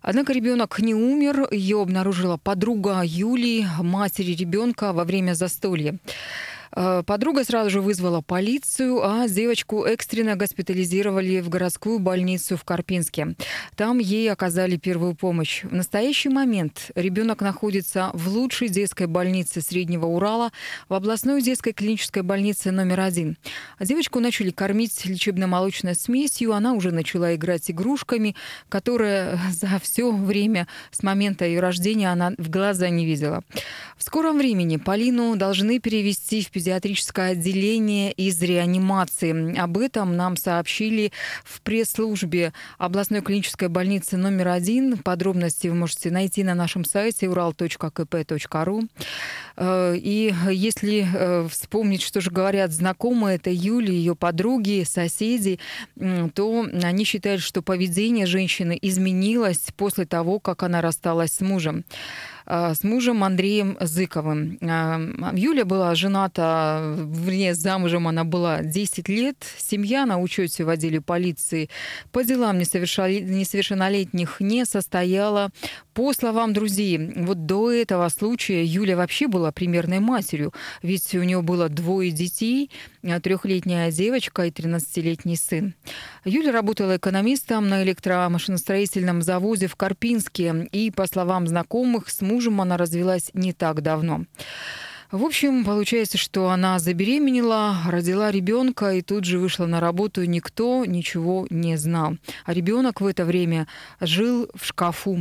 Однако 0.00 0.32
ребенок 0.32 0.78
не 0.80 0.94
умер. 0.94 1.48
Ее 1.50 1.80
обнаружила 1.80 2.36
подруга 2.36 3.02
Юлии, 3.04 3.66
матери 3.80 4.32
ребенка, 4.32 4.92
во 4.92 5.04
время 5.04 5.34
застолья. 5.34 5.98
Э, 6.74 7.02
подруга 7.04 7.44
сразу 7.44 7.70
же 7.70 7.80
вызвала 7.80 8.20
полицию, 8.20 9.02
а 9.04 9.28
девочку 9.28 9.84
экстренно 9.84 10.36
госпитализировали 10.36 11.40
в 11.40 11.48
городскую 11.48 11.98
больницу 11.98 12.56
в 12.56 12.64
Карпинске. 12.64 13.34
Там 13.76 13.98
ей 13.98 14.30
оказали 14.30 14.76
первую 14.76 15.14
помощь. 15.14 15.64
В 15.64 15.74
настоящий 15.74 16.28
момент 16.28 16.90
ребенок 16.94 17.40
находится 17.40 18.10
в 18.14 18.28
лучшей 18.28 18.68
детской 18.68 19.06
больнице 19.06 19.60
Среднего 19.60 20.06
Урала, 20.06 20.50
в 20.88 20.94
областной 20.94 21.42
детской 21.42 21.72
клинической 21.72 22.22
больнице 22.22 22.70
номер 22.70 23.00
один. 23.00 23.36
А 23.78 23.84
девочку 23.84 24.20
начали 24.20 24.50
кормить 24.50 25.04
лечебно-молочной 25.04 25.94
смесью. 25.94 26.52
Она 26.52 26.72
уже 26.72 26.90
начала 26.90 27.34
играть 27.34 27.70
игрушками, 27.70 28.34
которые 28.68 29.38
за 29.50 29.78
все 29.82 30.10
время 30.12 30.66
с 30.90 31.02
момента 31.02 31.44
ее 31.44 31.60
рождения 31.60 32.10
она 32.10 32.32
в 32.38 32.48
глаза 32.48 32.88
не 32.88 33.04
видела. 33.04 33.42
В 33.96 34.04
скором 34.04 34.38
времени 34.38 34.76
Полину 34.76 35.36
должны 35.36 35.78
перевести 35.78 36.42
в 36.42 36.50
педиатрическое 36.62 37.32
отделение 37.32 38.12
из 38.12 38.40
реанимации. 38.40 39.58
Об 39.58 39.78
этом 39.78 40.16
нам 40.16 40.36
сообщили 40.36 41.10
в 41.42 41.60
пресс-службе 41.60 42.52
областной 42.78 43.20
клинической 43.20 43.66
больницы 43.66 44.16
номер 44.16 44.48
один. 44.48 44.98
Подробности 44.98 45.66
вы 45.66 45.74
можете 45.74 46.12
найти 46.12 46.44
на 46.44 46.54
нашем 46.54 46.84
сайте 46.84 47.26
ural.kp.ru. 47.26 48.88
Э, 49.56 49.96
и 49.96 50.32
если 50.52 51.04
э, 51.12 51.48
вспомнить, 51.50 52.02
что 52.02 52.20
же 52.20 52.30
говорят 52.30 52.70
знакомые, 52.70 53.36
это 53.36 53.50
Юли, 53.50 53.92
ее 53.92 54.14
подруги, 54.14 54.84
соседи, 54.88 55.58
то 56.34 56.66
они 56.84 57.04
считают, 57.04 57.42
что 57.42 57.62
поведение 57.62 58.26
женщины 58.26 58.78
изменилось 58.80 59.66
после 59.76 60.06
того, 60.06 60.38
как 60.38 60.62
она 60.62 60.80
рассталась 60.80 61.32
с 61.32 61.40
мужем. 61.40 61.84
С 62.46 62.82
мужем 62.82 63.24
Андреем 63.24 63.76
Зыковым. 63.80 64.58
Юля 65.34 65.64
была 65.64 65.94
жената, 65.94 66.94
вне 66.96 67.54
замужем 67.54 68.08
она 68.08 68.24
была 68.24 68.62
10 68.62 69.08
лет. 69.08 69.36
Семья 69.58 70.06
на 70.06 70.18
учете 70.18 70.64
в 70.64 70.68
отделе 70.68 71.00
полиции 71.00 71.70
по 72.10 72.24
делам 72.24 72.58
несовершеннолетних 72.58 74.40
не 74.40 74.64
состояла. 74.64 75.50
По 75.94 76.12
словам 76.14 76.52
друзей, 76.52 77.12
вот 77.16 77.46
до 77.46 77.70
этого 77.70 78.08
случая 78.08 78.64
Юля 78.64 78.96
вообще 78.96 79.28
была 79.28 79.52
примерной 79.52 80.00
матерью, 80.00 80.52
ведь 80.82 81.14
у 81.14 81.22
нее 81.22 81.42
было 81.42 81.68
двое 81.68 82.10
детей, 82.10 82.70
трехлетняя 83.22 83.92
девочка 83.92 84.46
и 84.46 84.50
13-летний 84.50 85.36
сын. 85.36 85.74
Юля 86.24 86.50
работала 86.50 86.96
экономистом 86.96 87.68
на 87.68 87.82
электромашиностроительном 87.82 89.20
заводе 89.20 89.66
в 89.66 89.76
Карпинске, 89.76 90.68
и, 90.72 90.90
по 90.90 91.06
словам 91.06 91.46
знакомых, 91.46 92.08
с 92.08 92.22
мужем 92.22 92.31
она 92.60 92.76
развелась 92.76 93.30
не 93.34 93.52
так 93.52 93.82
давно. 93.82 94.24
В 95.12 95.24
общем, 95.24 95.62
получается, 95.66 96.16
что 96.16 96.48
она 96.48 96.78
забеременела, 96.78 97.76
родила 97.86 98.30
ребенка 98.30 98.94
и 98.94 99.02
тут 99.02 99.26
же 99.26 99.38
вышла 99.38 99.66
на 99.66 99.78
работу. 99.78 100.24
Никто 100.24 100.86
ничего 100.86 101.46
не 101.50 101.76
знал. 101.76 102.16
А 102.46 102.54
ребенок 102.54 103.02
в 103.02 103.06
это 103.06 103.26
время 103.26 103.68
жил 104.00 104.48
в 104.54 104.64
шкафу. 104.64 105.20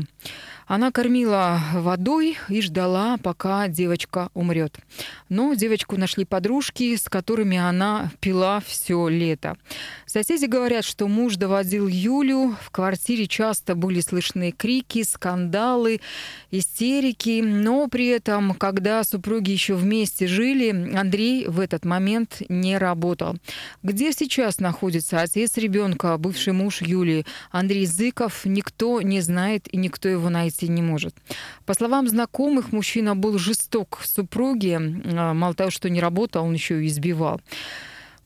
Она 0.73 0.89
кормила 0.89 1.59
водой 1.73 2.37
и 2.47 2.61
ждала, 2.61 3.17
пока 3.17 3.67
девочка 3.67 4.29
умрет. 4.33 4.77
Но 5.27 5.53
девочку 5.53 5.97
нашли 5.97 6.23
подружки, 6.23 6.95
с 6.95 7.09
которыми 7.09 7.57
она 7.57 8.09
пила 8.21 8.61
все 8.65 9.09
лето. 9.09 9.57
Соседи 10.05 10.45
говорят, 10.45 10.85
что 10.85 11.09
муж 11.09 11.35
доводил 11.35 11.89
Юлю. 11.89 12.55
В 12.61 12.71
квартире 12.71 13.27
часто 13.27 13.75
были 13.75 13.99
слышны 13.99 14.53
крики, 14.53 15.03
скандалы, 15.03 15.99
истерики. 16.51 17.41
Но 17.43 17.89
при 17.89 18.07
этом, 18.07 18.53
когда 18.53 19.03
супруги 19.03 19.51
еще 19.51 19.73
вместе 19.73 20.25
жили, 20.25 20.69
Андрей 20.95 21.47
в 21.47 21.59
этот 21.59 21.83
момент 21.83 22.43
не 22.47 22.77
работал. 22.77 23.35
Где 23.83 24.13
сейчас 24.13 24.59
находится 24.59 25.19
отец 25.19 25.57
ребенка, 25.57 26.17
бывший 26.17 26.53
муж 26.53 26.81
Юлии, 26.81 27.25
Андрей 27.51 27.85
Зыков, 27.85 28.45
никто 28.45 29.01
не 29.01 29.19
знает 29.19 29.67
и 29.73 29.75
никто 29.75 30.07
его 30.07 30.29
найти 30.29 30.60
вынести 30.61 30.65
не 30.71 30.81
может. 30.81 31.15
По 31.65 31.73
словам 31.73 32.07
знакомых, 32.07 32.73
мужчина 32.73 33.15
был 33.15 33.37
жесток 33.37 33.99
к 34.01 34.05
супруге. 34.05 34.77
А, 34.77 35.33
мало 35.33 35.53
того, 35.53 35.71
что 35.71 35.89
не 35.89 36.01
работал, 36.01 36.45
он 36.45 36.53
еще 36.53 36.83
и 36.83 36.87
избивал. 36.87 37.41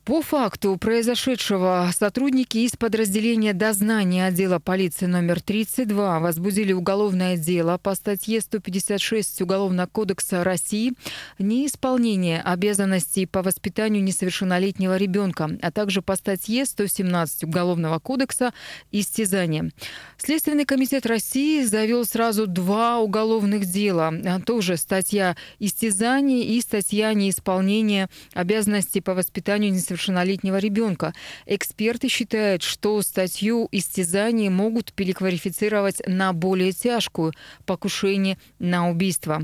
По 0.06 0.22
факту 0.22 0.78
произошедшего 0.78 1.90
сотрудники 1.92 2.60
из 2.60 2.74
подразделения 2.74 3.54
дознания 3.54 4.28
отдела 4.28 4.60
полиции 4.60 5.08
номер 5.08 5.42
32 5.42 6.20
возбудили 6.20 6.74
уголовное 6.74 7.38
дело 7.38 7.80
по 7.80 7.96
статье 7.96 8.40
156 8.40 9.42
Уголовного 9.42 9.88
кодекса 9.88 10.44
России 10.44 10.94
«Неисполнение 11.40 12.40
обязанностей 12.44 13.26
по 13.26 13.42
воспитанию 13.42 14.04
несовершеннолетнего 14.04 14.96
ребенка», 14.96 15.50
а 15.60 15.72
также 15.72 16.04
по 16.04 16.16
статье 16.16 16.66
117 16.66 17.46
Уголовного 17.46 17.98
кодекса 17.98 18.54
«Истязание». 18.92 19.72
Следственный 20.18 20.66
комитет 20.66 21.08
России 21.08 21.64
завел 21.64 22.06
сразу 22.06 22.46
два 22.46 23.00
уголовных 23.00 23.66
дела. 23.66 24.14
Тоже 24.46 24.78
статья 24.78 25.36
«Истязание» 25.58 26.44
и 26.44 26.62
статья 26.62 27.12
«Неисполнение 27.16 28.08
обязанностей 28.36 29.02
по 29.02 29.16
воспитанию 29.16 29.74
несовершеннолетнего 29.74 29.95
несовершеннолетнего 29.96 30.58
ребенка. 30.58 31.14
Эксперты 31.46 32.10
считают, 32.10 32.62
что 32.64 33.02
статью 33.02 33.68
истязания 33.72 34.50
могут 34.50 34.94
переквалифицировать 34.94 36.02
на 36.08 36.34
более 36.34 36.72
тяжкую 36.72 37.34
покушение 37.66 38.38
на 38.60 38.90
убийство. 38.90 39.44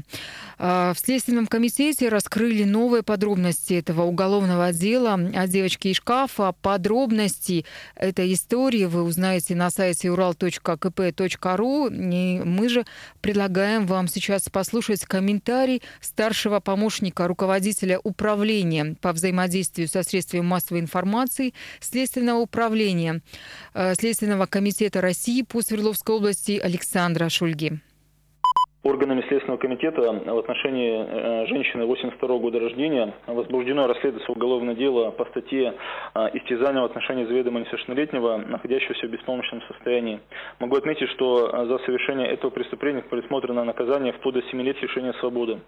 А, 0.57 0.93
в 0.93 0.99
Следственном 0.99 1.47
комитете 1.47 2.09
раскрыли 2.09 2.63
новые 2.63 3.03
подробности 3.03 3.73
этого 3.73 4.03
уголовного 4.03 4.71
дела 4.73 5.13
о 5.13 5.47
девочке 5.47 5.91
из 5.91 5.97
шкафа. 5.97 6.53
Подробности 6.61 7.65
этой 7.95 8.33
истории 8.33 8.85
вы 8.85 9.03
узнаете 9.03 9.55
на 9.55 9.69
сайте 9.69 10.09
ural.kp.ru. 10.09 11.89
И 11.91 12.43
мы 12.43 12.69
же 12.69 12.85
предлагаем 13.21 13.85
вам 13.85 14.07
сейчас 14.07 14.49
послушать 14.49 15.05
комментарий 15.05 15.81
старшего 16.01 16.59
помощника 16.59 17.27
руководителя 17.27 17.99
управления 18.03 18.95
по 19.01 19.13
взаимодействию 19.13 19.87
со 19.87 20.03
средствами 20.03 20.40
средствами 20.41 20.47
массовой 20.47 20.81
информации 20.81 21.53
Следственного 21.79 22.39
управления 22.39 23.21
э, 23.73 23.93
Следственного 23.95 24.45
комитета 24.45 25.01
России 25.01 25.43
по 25.43 25.61
Свердловской 25.61 26.15
области 26.15 26.59
Александра 26.59 27.29
Шульги. 27.29 27.79
Органами 28.83 29.21
Следственного 29.27 29.59
комитета 29.59 30.01
в 30.01 30.39
отношении 30.39 31.05
э, 31.05 31.45
женщины 31.47 31.85
82 31.85 32.37
года 32.39 32.59
рождения 32.59 33.13
возбуждено 33.27 33.85
расследуется 33.85 34.31
уголовное 34.31 34.73
дело 34.73 35.11
по 35.11 35.25
статье 35.25 35.73
э, 36.15 36.19
истязания 36.33 36.81
в 36.81 36.85
отношении 36.85 37.25
заведомо 37.25 37.59
несовершеннолетнего, 37.59 38.37
находящегося 38.37 39.07
в 39.07 39.11
беспомощном 39.11 39.61
состоянии. 39.67 40.19
Могу 40.59 40.77
отметить, 40.77 41.09
что 41.09 41.65
за 41.65 41.77
совершение 41.85 42.27
этого 42.29 42.49
преступления 42.49 43.03
предусмотрено 43.03 43.63
наказание 43.63 44.13
вплоть 44.13 44.35
до 44.35 44.41
7 44.41 44.61
лет 44.61 44.81
лишения 44.81 45.13
свободы. 45.19 45.59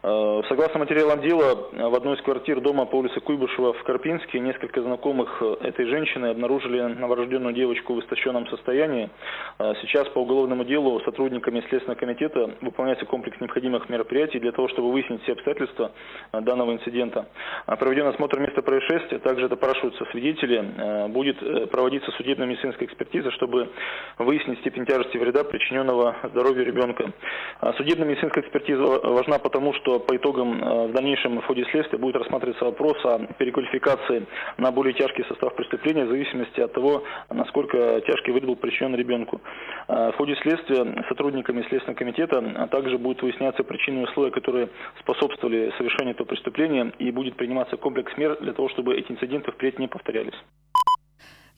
Э, 0.00 0.42
согласно 0.48 0.78
материалам 0.78 1.20
дела, 1.20 1.70
в 1.72 1.94
одной 1.94 2.16
из 2.16 2.22
квартир 2.22 2.60
дома 2.60 2.86
по 2.86 2.96
улице 2.96 3.18
Куйбышева 3.20 3.72
в 3.72 3.82
Карпинске 3.82 4.38
несколько 4.38 4.80
знакомых 4.80 5.42
э, 5.42 5.56
этой 5.62 5.86
женщины 5.86 6.26
обнаружили 6.26 6.80
новорожденную 6.80 7.52
девочку 7.52 7.94
в 7.94 8.00
истощенном 8.00 8.46
состоянии. 8.46 9.10
Э, 9.58 9.74
сейчас 9.82 10.08
по 10.10 10.20
уголовному 10.20 10.64
делу 10.64 11.00
сотрудниками 11.00 11.64
Следственного 11.68 11.98
комитета 11.98 12.50
выполняется 12.60 13.06
комплекс 13.06 13.40
необходимых 13.40 13.88
мероприятий 13.88 14.38
для 14.38 14.52
того, 14.52 14.68
чтобы 14.68 14.92
выяснить 14.92 15.22
все 15.24 15.32
обстоятельства 15.32 15.90
данного 16.32 16.72
инцидента. 16.72 17.26
Проведен 17.66 18.06
осмотр 18.06 18.38
места 18.38 18.62
происшествия, 18.62 19.18
также 19.18 19.48
допрашиваются 19.48 20.04
свидетели. 20.12 21.08
Будет 21.08 21.70
проводиться 21.70 22.10
судебно-медицинская 22.12 22.86
экспертиза, 22.86 23.30
чтобы 23.32 23.68
выяснить 24.18 24.60
степень 24.60 24.86
тяжести 24.86 25.16
вреда, 25.16 25.44
причиненного 25.44 26.16
здоровью 26.30 26.64
ребенка. 26.64 27.12
Судебно-медицинская 27.76 28.44
экспертиза 28.44 28.82
важна 28.82 29.38
потому, 29.38 29.72
что 29.74 29.87
что 29.88 30.00
по 30.00 30.14
итогам 30.16 30.62
э, 30.62 30.86
в 30.88 30.92
дальнейшем 30.92 31.40
в 31.40 31.46
ходе 31.46 31.64
следствия 31.70 31.98
будет 31.98 32.16
рассматриваться 32.16 32.64
вопрос 32.64 32.98
о 33.06 33.20
переквалификации 33.38 34.26
на 34.58 34.70
более 34.70 34.92
тяжкий 34.92 35.24
состав 35.24 35.54
преступления 35.54 36.04
в 36.04 36.08
зависимости 36.08 36.60
от 36.60 36.74
того, 36.74 37.04
насколько 37.30 38.02
тяжкий 38.06 38.32
вред 38.32 38.44
был 38.44 38.56
причинен 38.56 38.94
ребенку. 38.94 39.40
Э, 39.88 40.10
в 40.12 40.16
ходе 40.16 40.36
следствия 40.42 41.04
сотрудниками 41.08 41.64
Следственного 41.68 41.98
комитета 41.98 42.44
а 42.56 42.66
также 42.66 42.98
будут 42.98 43.22
выясняться 43.22 43.64
причины 43.64 44.00
и 44.00 44.04
условия, 44.04 44.30
которые 44.30 44.68
способствовали 45.00 45.72
совершению 45.78 46.14
этого 46.14 46.26
преступления, 46.26 46.92
и 46.98 47.10
будет 47.10 47.36
приниматься 47.36 47.78
комплекс 47.78 48.12
мер 48.18 48.36
для 48.40 48.52
того, 48.52 48.68
чтобы 48.68 48.94
эти 48.94 49.10
инциденты 49.10 49.52
впредь 49.52 49.78
не 49.78 49.88
повторялись. 49.88 50.36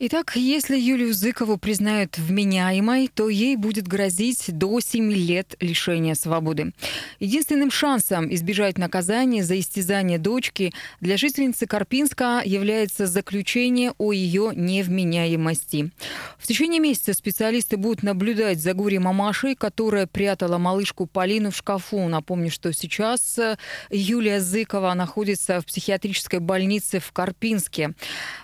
Итак, 0.03 0.31
если 0.35 0.79
Юлию 0.79 1.13
Зыкову 1.13 1.57
признают 1.59 2.17
вменяемой, 2.17 3.07
то 3.07 3.29
ей 3.29 3.55
будет 3.55 3.87
грозить 3.87 4.45
до 4.47 4.79
7 4.79 5.11
лет 5.13 5.55
лишения 5.59 6.15
свободы. 6.15 6.73
Единственным 7.19 7.69
шансом 7.69 8.33
избежать 8.33 8.79
наказания 8.79 9.43
за 9.43 9.59
истязание 9.59 10.17
дочки 10.17 10.73
для 11.01 11.17
жительницы 11.17 11.67
Карпинска 11.67 12.41
является 12.43 13.05
заключение 13.05 13.93
о 13.99 14.11
ее 14.11 14.53
невменяемости. 14.55 15.91
В 16.39 16.47
течение 16.47 16.79
месяца 16.79 17.13
специалисты 17.13 17.77
будут 17.77 18.01
наблюдать 18.01 18.57
за 18.57 18.73
Гури 18.73 18.97
Мамашей, 18.97 19.53
которая 19.53 20.07
прятала 20.07 20.57
малышку 20.57 21.05
Полину 21.05 21.51
в 21.51 21.55
шкафу. 21.55 22.07
Напомню, 22.07 22.49
что 22.49 22.73
сейчас 22.73 23.37
э, 23.37 23.55
Юлия 23.91 24.39
Зыкова 24.39 24.95
находится 24.95 25.61
в 25.61 25.67
психиатрической 25.67 26.39
больнице 26.39 26.99
в 26.99 27.11
Карпинске. 27.11 27.93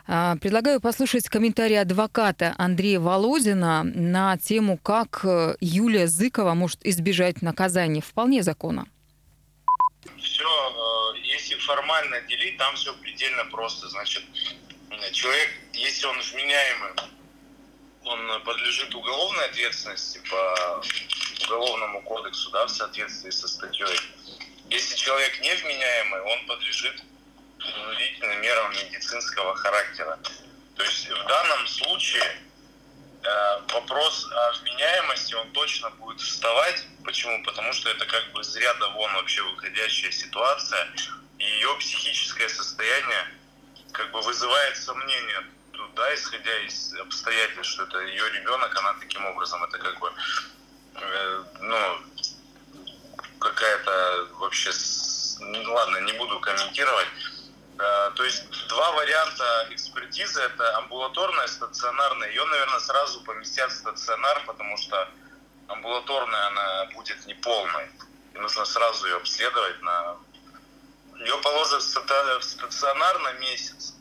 А, 0.06 0.36
предлагаю 0.36 0.80
послушать 0.80 1.28
комментарий 1.28 1.47
комментарий 1.48 1.80
адвоката 1.80 2.54
Андрея 2.58 3.00
Володина 3.00 3.84
на 3.84 4.38
тему, 4.38 4.78
как 4.78 5.22
э, 5.24 5.56
Юлия 5.62 6.06
Зыкова 6.06 6.54
может 6.56 6.86
избежать 6.86 7.42
наказания. 7.42 8.02
Вполне 8.02 8.44
законно. 8.44 8.86
Все, 10.20 10.44
э, 10.44 11.20
если 11.20 11.56
формально 11.56 12.20
делить, 12.28 12.58
там 12.58 12.76
все 12.76 12.94
предельно 12.96 13.46
просто. 13.46 13.88
Значит, 13.88 14.24
человек, 15.14 15.50
если 15.72 16.06
он 16.08 16.18
вменяемый, 16.20 16.92
он 18.04 18.44
подлежит 18.44 18.94
уголовной 18.94 19.46
ответственности 19.46 20.20
по 20.30 20.84
уголовному 21.46 22.02
кодексу, 22.02 22.52
да, 22.52 22.66
в 22.66 22.70
соответствии 22.70 23.30
со 23.30 23.48
статьей. 23.48 23.98
Если 24.70 24.98
человек 24.98 25.40
невменяемый, 25.40 26.20
он 26.24 26.46
подлежит 26.46 27.02
принудительным 27.58 28.42
мерам 28.42 28.72
медицинского 28.74 29.56
характера. 29.56 30.20
То 30.78 30.84
есть 30.84 31.10
в 31.10 31.26
данном 31.28 31.68
случае 31.68 32.24
э, 33.24 33.60
вопрос 33.74 34.30
о 34.32 34.52
вменяемости, 34.60 35.34
он 35.34 35.52
точно 35.52 35.90
будет 35.92 36.22
вставать. 36.22 36.86
Почему? 37.04 37.44
Потому 37.44 37.74
что 37.74 37.90
это 37.90 38.06
как 38.06 38.32
бы 38.32 38.42
из 38.42 38.56
ряда 38.56 38.90
вон 38.90 39.12
вообще 39.14 39.42
выходящая 39.42 40.12
ситуация, 40.12 40.88
и 41.40 41.44
ее 41.44 41.76
психическое 41.80 42.48
состояние 42.50 43.28
как 43.92 44.12
бы 44.12 44.22
вызывает 44.22 44.78
сомнения 44.78 45.44
да, 45.96 46.14
исходя 46.14 46.60
из 46.60 46.94
обстоятельств, 47.00 47.74
что 47.74 47.84
это 47.84 48.00
ее 48.02 48.30
ребенок, 48.30 48.76
она 48.78 48.94
таким 49.00 49.26
образом, 49.26 49.64
это 49.64 49.80
как 49.80 50.00
бы, 50.00 50.12
э, 50.96 51.44
ну, 51.60 51.98
вообще, 54.38 54.72
ну, 55.40 55.74
ладно, 55.74 55.98
не 56.02 56.14
буду 56.14 56.40
комментировать. 56.40 57.08
Э, 57.80 58.12
то 58.16 58.24
есть 58.24 58.44
два 58.70 58.92
варианта 58.94 59.68
экспертизы, 59.70 60.42
это 60.42 60.78
амбулаторная, 60.78 61.48
стационарная. 61.48 62.30
Ее, 62.30 62.44
наверное, 62.46 62.80
сразу 62.80 63.22
поместят 63.22 63.72
в 63.72 63.76
стационар, 63.76 64.44
потому 64.46 64.78
что 64.78 65.08
амбулаторная 65.68 66.48
она 66.48 66.86
будет 66.94 67.24
неполной. 67.28 67.90
И 68.34 68.38
нужно 68.40 68.66
сразу 68.66 69.06
ее 69.06 69.18
обследовать. 69.18 69.82
На... 69.82 70.18
Ее 71.20 71.38
положат 71.38 71.84
в 71.84 72.42
стационар 72.44 73.20
на 73.20 73.34
месяц. 73.34 73.94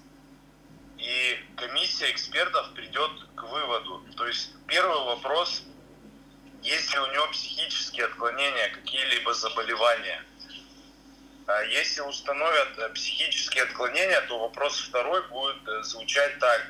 И 0.96 1.44
комиссия 1.56 2.10
экспертов 2.10 2.72
придет 2.72 3.10
к 3.34 3.42
выводу. 3.42 4.02
То 4.16 4.26
есть 4.26 4.52
первый 4.66 5.04
вопрос, 5.04 5.62
есть 6.62 6.92
ли 6.94 6.98
у 6.98 7.06
него 7.12 7.26
психические 7.28 8.06
отклонения, 8.06 8.70
какие-либо 8.70 9.34
заболевания– 9.34 10.24
если 11.62 12.00
установят 12.00 12.78
э, 12.78 12.88
психические 12.90 13.64
отклонения, 13.64 14.20
то 14.22 14.38
вопрос 14.38 14.80
второй 14.80 15.26
будет 15.28 15.68
э, 15.68 15.82
звучать 15.82 16.38
так. 16.40 16.66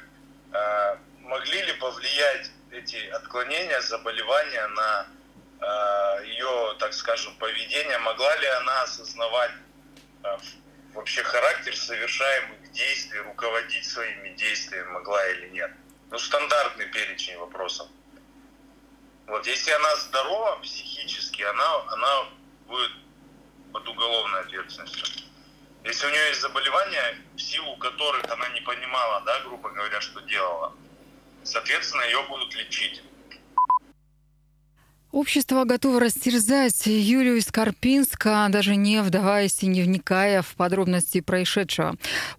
А 0.53 0.99
могли 1.21 1.63
ли 1.63 1.73
повлиять 1.75 2.51
эти 2.71 2.97
отклонения, 3.09 3.81
заболевания 3.81 4.67
на 4.69 5.07
а, 5.61 6.21
ее, 6.21 6.77
так 6.79 6.93
скажем, 6.93 7.35
поведение? 7.37 7.99
Могла 7.99 8.37
ли 8.37 8.47
она 8.47 8.83
осознавать 8.83 9.51
вообще 10.93 11.23
характер 11.23 11.77
совершаемых 11.77 12.71
действий, 12.73 13.19
руководить 13.21 13.85
своими 13.85 14.31
действиями 14.31 14.89
могла 14.89 15.27
или 15.29 15.49
нет? 15.49 15.71
Ну, 16.11 16.19
стандартный 16.19 16.87
перечень 16.87 17.39
вопросов. 17.39 17.89
Вот, 19.27 19.47
если 19.47 19.73
она 19.73 19.97
здорова 19.97 20.57
психически, 20.57 21.43
она, 21.43 21.83
она 21.89 22.29
будет 22.67 22.93
под 23.73 23.89
уголовной 23.89 24.41
ответственностью. 24.41 25.25
Если 25.85 26.07
у 26.07 26.11
нее 26.11 26.29
есть 26.29 26.41
заболевания, 26.41 27.17
в 27.37 27.41
силу 27.41 27.77
которых 27.77 28.25
она 28.31 28.49
не 28.49 28.61
понимала, 28.61 29.21
да, 29.21 29.41
грубо 29.41 29.71
говоря, 29.71 30.01
что 30.01 30.21
делала, 30.23 30.75
соответственно, 31.45 32.03
ее 32.03 32.23
будут 32.25 32.55
лечить. 32.55 33.03
Общество 35.13 35.65
готово 35.65 36.01
растерзать 36.01 36.85
Юлию 36.85 37.37
из 37.37 37.47
даже 38.51 38.75
не 38.75 39.01
вдаваясь 39.03 39.63
и 39.63 39.67
не 39.69 39.83
вникая 39.83 40.43
в 40.43 40.57
подробности 40.57 41.21
происшедшего. 41.21 41.95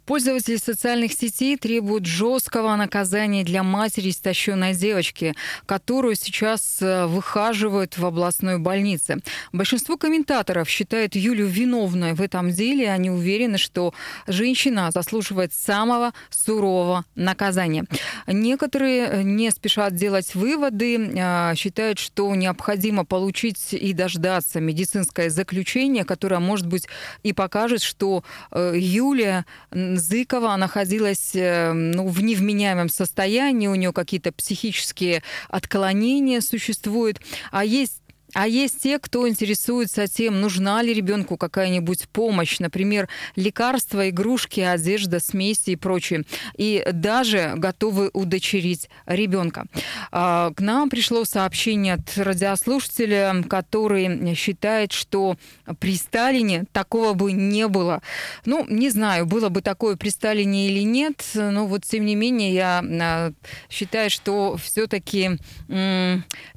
Пользователи 0.05 0.57
социальных 0.57 1.13
сетей 1.13 1.57
требуют 1.57 2.05
жесткого 2.05 2.75
наказания 2.75 3.45
для 3.45 3.63
матери 3.63 4.09
истощенной 4.09 4.75
девочки, 4.75 5.33
которую 5.65 6.15
сейчас 6.15 6.81
э, 6.81 7.05
выхаживают 7.05 7.97
в 7.97 8.05
областной 8.05 8.59
больнице. 8.59 9.19
Большинство 9.53 9.97
комментаторов 9.97 10.69
считают 10.69 11.15
Юлю 11.15 11.47
виновной 11.47 12.13
в 12.13 12.21
этом 12.21 12.51
деле. 12.51 12.91
Они 12.91 13.09
уверены, 13.09 13.57
что 13.57 13.93
женщина 14.27 14.91
заслуживает 14.91 15.53
самого 15.53 16.13
сурового 16.29 17.05
наказания. 17.15 17.85
Некоторые 18.27 19.23
не 19.23 19.49
спешат 19.51 19.95
делать 19.95 20.35
выводы, 20.35 20.97
э, 20.97 21.55
считают, 21.55 21.97
что 21.97 22.35
необходимо 22.35 22.56
необходимо 22.57 23.05
получить 23.05 23.73
и 23.73 23.93
дождаться 23.93 24.59
медицинское 24.59 25.29
заключение, 25.29 26.03
которое, 26.03 26.39
может 26.39 26.65
быть, 26.65 26.87
и 27.21 27.31
покажет, 27.31 27.83
что 27.83 28.23
э, 28.51 28.73
Юлия 28.75 29.45
Зыкова 29.71 30.55
находилась 30.55 31.35
э, 31.35 31.71
ну, 31.73 32.07
в 32.07 32.23
невменяемом 32.23 32.89
состоянии, 32.89 33.67
у 33.67 33.75
нее 33.75 33.93
какие-то 33.93 34.31
психические 34.31 35.21
отклонения 35.49 36.41
существуют. 36.41 37.21
А 37.51 37.63
есть 37.63 38.01
а 38.33 38.47
есть 38.47 38.83
те, 38.83 38.99
кто 38.99 39.27
интересуется 39.27 40.07
тем, 40.07 40.41
нужна 40.41 40.81
ли 40.81 40.93
ребенку 40.93 41.37
какая-нибудь 41.37 42.09
помощь, 42.09 42.59
например, 42.59 43.07
лекарства, 43.35 44.09
игрушки, 44.09 44.59
одежда, 44.59 45.19
смеси 45.19 45.71
и 45.71 45.75
прочее. 45.75 46.23
И 46.57 46.85
даже 46.91 47.53
готовы 47.55 48.09
удочерить 48.13 48.89
ребенка. 49.05 49.65
А, 50.11 50.51
к 50.53 50.59
нам 50.59 50.89
пришло 50.89 51.23
сообщение 51.23 51.95
от 51.95 52.17
радиослушателя, 52.17 53.43
который 53.49 54.35
считает, 54.35 54.91
что 54.91 55.37
при 55.79 55.95
Сталине 55.95 56.65
такого 56.73 57.13
бы 57.13 57.31
не 57.31 57.67
было. 57.67 58.01
Ну, 58.45 58.65
не 58.69 58.89
знаю, 58.89 59.25
было 59.25 59.49
бы 59.49 59.61
такое 59.61 59.95
при 59.95 60.09
Сталине 60.09 60.69
или 60.69 60.81
нет, 60.83 61.23
но 61.33 61.65
вот 61.65 61.85
тем 61.85 62.05
не 62.05 62.15
менее 62.15 62.53
я 62.53 62.83
а, 62.83 63.31
считаю, 63.69 64.09
что 64.09 64.57
все-таки 64.57 65.39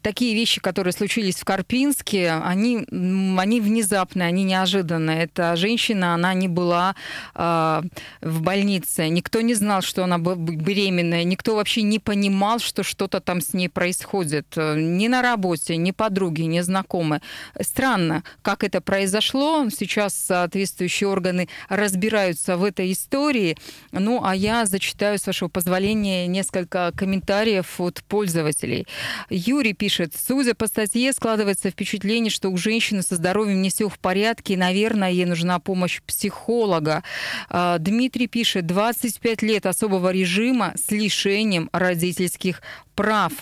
такие 0.02 0.34
вещи, 0.34 0.60
которые 0.60 0.92
случились 0.92 1.36
в 1.36 1.44
Карпе, 1.44 1.59
Карпинске, 1.60 2.32
они, 2.42 2.86
они 2.90 3.60
внезапные, 3.60 4.28
они 4.28 4.44
неожиданные. 4.44 5.24
Эта 5.24 5.56
женщина, 5.56 6.14
она 6.14 6.32
не 6.32 6.48
была 6.48 6.94
э, 7.34 7.82
в 8.22 8.40
больнице. 8.40 9.08
Никто 9.08 9.42
не 9.42 9.52
знал, 9.52 9.82
что 9.82 10.04
она 10.04 10.16
беременная. 10.16 11.24
Никто 11.24 11.56
вообще 11.56 11.82
не 11.82 11.98
понимал, 11.98 12.60
что 12.60 12.82
что-то 12.82 13.20
там 13.20 13.42
с 13.42 13.52
ней 13.52 13.68
происходит. 13.68 14.56
Ни 14.56 15.08
на 15.08 15.20
работе, 15.20 15.76
ни 15.76 15.90
подруги, 15.90 16.42
ни 16.42 16.60
знакомые. 16.60 17.20
Странно, 17.60 18.24
как 18.40 18.64
это 18.64 18.80
произошло. 18.80 19.68
Сейчас 19.68 20.14
соответствующие 20.14 21.08
органы 21.08 21.48
разбираются 21.68 22.56
в 22.56 22.64
этой 22.64 22.90
истории. 22.92 23.58
Ну, 23.92 24.22
а 24.24 24.34
я 24.34 24.64
зачитаю, 24.64 25.18
с 25.18 25.26
вашего 25.26 25.48
позволения, 25.48 26.26
несколько 26.26 26.90
комментариев 26.96 27.78
от 27.80 28.02
пользователей. 28.04 28.86
Юрий 29.28 29.74
пишет, 29.74 30.14
судя 30.16 30.54
по 30.54 30.66
статье, 30.66 31.12
складывается 31.12 31.49
складывается 31.50 31.70
впечатление, 31.70 32.30
что 32.30 32.48
у 32.50 32.56
женщины 32.56 33.02
со 33.02 33.16
здоровьем 33.16 33.62
не 33.62 33.70
все 33.70 33.88
в 33.88 33.98
порядке, 33.98 34.54
и, 34.54 34.56
наверное, 34.56 35.10
ей 35.10 35.26
нужна 35.26 35.58
помощь 35.58 36.00
психолога. 36.06 37.02
А, 37.48 37.78
Дмитрий 37.78 38.28
пишет, 38.28 38.66
25 38.66 39.42
лет 39.42 39.66
особого 39.66 40.12
режима 40.12 40.74
с 40.76 40.90
лишением 40.90 41.68
родительских 41.72 42.62
прав. 42.94 43.32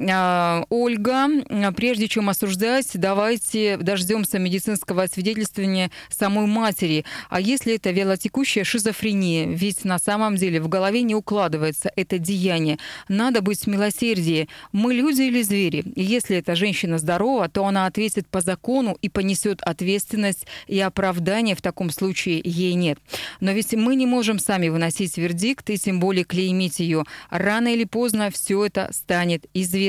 А, 0.00 0.64
Ольга, 0.68 1.28
прежде 1.76 2.06
чем 2.06 2.28
осуждать, 2.28 2.88
давайте 2.94 3.76
дождемся 3.78 4.38
медицинского 4.38 5.04
освидетельствования 5.04 5.90
самой 6.08 6.46
матери. 6.46 7.04
А 7.28 7.40
если 7.40 7.74
это 7.74 7.90
вялотекущая 7.90 8.62
шизофрения? 8.62 9.46
Ведь 9.46 9.84
на 9.84 9.98
самом 9.98 10.36
деле 10.36 10.60
в 10.60 10.68
голове 10.68 11.02
не 11.02 11.16
укладывается 11.16 11.90
это 11.96 12.18
деяние. 12.18 12.78
Надо 13.08 13.42
быть 13.42 13.66
милосерднее. 13.66 14.46
Мы 14.70 14.94
люди 14.94 15.22
или 15.22 15.42
звери? 15.42 15.82
И 15.96 16.02
если 16.02 16.36
эта 16.36 16.54
женщина 16.54 16.98
здорова, 16.98 17.48
то 17.48 17.66
она 17.66 17.86
ответит 17.86 18.28
по 18.28 18.40
закону 18.40 18.96
и 19.02 19.08
понесет 19.08 19.60
ответственность, 19.62 20.46
и 20.68 20.78
оправдания 20.78 21.56
в 21.56 21.62
таком 21.62 21.90
случае 21.90 22.40
ей 22.44 22.74
нет. 22.74 22.98
Но 23.40 23.50
ведь 23.50 23.74
мы 23.74 23.96
не 23.96 24.06
можем 24.06 24.38
сами 24.38 24.68
выносить 24.68 25.16
вердикт 25.18 25.68
и 25.70 25.78
тем 25.78 25.98
более 25.98 26.24
клеймить 26.24 26.78
ее. 26.78 27.04
Рано 27.30 27.72
или 27.72 27.84
поздно 27.84 28.30
все 28.30 28.64
это 28.64 28.90
станет 28.92 29.46
известно. 29.54 29.87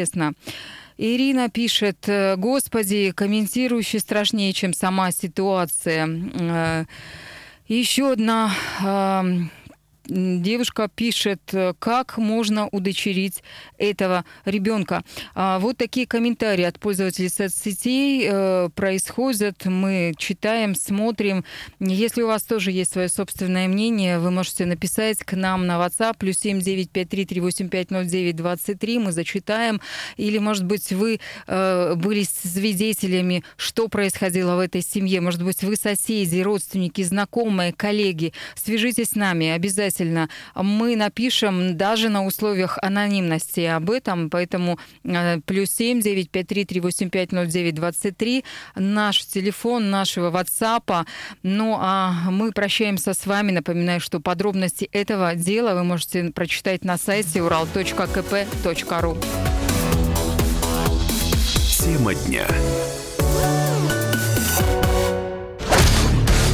Ирина 0.97 1.49
пишет, 1.49 2.07
«Э, 2.07 2.35
Господи, 2.35 3.11
комментирующий 3.11 3.99
страшнее, 3.99 4.51
чем 4.53 4.73
сама 4.73 5.11
ситуация. 5.11 6.07
Э, 6.07 6.85
еще 7.67 8.13
одна 8.13 8.51
девушка 10.09 10.89
пишет, 10.93 11.41
как 11.79 12.17
можно 12.17 12.67
удочерить 12.71 13.43
этого 13.77 14.25
ребенка. 14.45 15.03
А 15.35 15.59
вот 15.59 15.77
такие 15.77 16.07
комментарии 16.07 16.63
от 16.63 16.79
пользователей 16.79 17.29
соцсетей 17.29 18.25
э, 18.27 18.69
происходят. 18.75 19.65
Мы 19.65 20.13
читаем, 20.17 20.73
смотрим. 20.75 21.43
Если 21.79 22.21
у 22.21 22.27
вас 22.27 22.43
тоже 22.43 22.71
есть 22.71 22.91
свое 22.91 23.09
собственное 23.09 23.67
мнение, 23.67 24.19
вы 24.19 24.29
можете 24.31 24.65
написать 24.65 25.19
к 25.19 25.33
нам 25.33 25.67
на 25.67 25.77
WhatsApp 25.77 26.15
плюс 26.17 26.43
7953-385-09-23. 26.43 28.99
Мы 28.99 29.11
зачитаем. 29.11 29.81
Или, 30.17 30.39
может 30.39 30.65
быть, 30.65 30.91
вы 30.91 31.19
э, 31.47 31.93
были 31.95 32.23
свидетелями, 32.23 33.43
что 33.57 33.87
происходило 33.87 34.55
в 34.55 34.59
этой 34.59 34.81
семье. 34.81 35.21
Может 35.21 35.43
быть, 35.43 35.63
вы 35.63 35.75
соседи, 35.75 36.39
родственники, 36.41 37.03
знакомые, 37.03 37.73
коллеги. 37.73 38.33
Свяжитесь 38.55 39.09
с 39.09 39.15
нами 39.15 39.49
обязательно 39.49 39.98
обязательно 39.99 40.29
мы 40.55 40.95
напишем 40.95 41.77
даже 41.77 42.09
на 42.09 42.25
условиях 42.25 42.77
анонимности 42.81 43.61
об 43.61 43.91
этом, 43.91 44.29
поэтому 44.29 44.79
э, 45.03 45.39
плюс 45.45 45.71
семь 45.71 46.01
девять 46.01 46.29
пять 46.29 46.47
три 46.47 46.65
три 46.65 46.79
восемь 46.79 47.09
пять 47.09 47.31
ноль 47.31 47.47
девять 47.47 47.75
двадцать 47.75 48.17
три 48.17 48.43
наш 48.75 49.25
телефон 49.25 49.89
нашего 49.89 50.31
WhatsApp. 50.31 51.05
Ну 51.43 51.77
а 51.79 52.29
мы 52.29 52.51
прощаемся 52.51 53.13
с 53.13 53.25
вами. 53.25 53.51
Напоминаю, 53.51 53.99
что 53.99 54.19
подробности 54.19 54.89
этого 54.91 55.35
дела 55.35 55.73
вы 55.73 55.83
можете 55.83 56.23
прочитать 56.31 56.83
на 56.83 56.97
сайте 56.97 57.39
ural.kp.ru. 57.39 59.17
Тема 61.79 62.13
дня. 62.13 62.47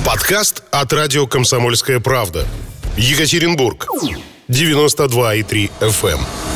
Подкаст 0.06 0.64
от 0.72 0.94
радио 0.94 1.26
«Комсомольская 1.26 2.00
правда». 2.00 2.46
Екатеринбург. 2.98 3.88
92,3 4.48 5.70
FM. 5.82 6.55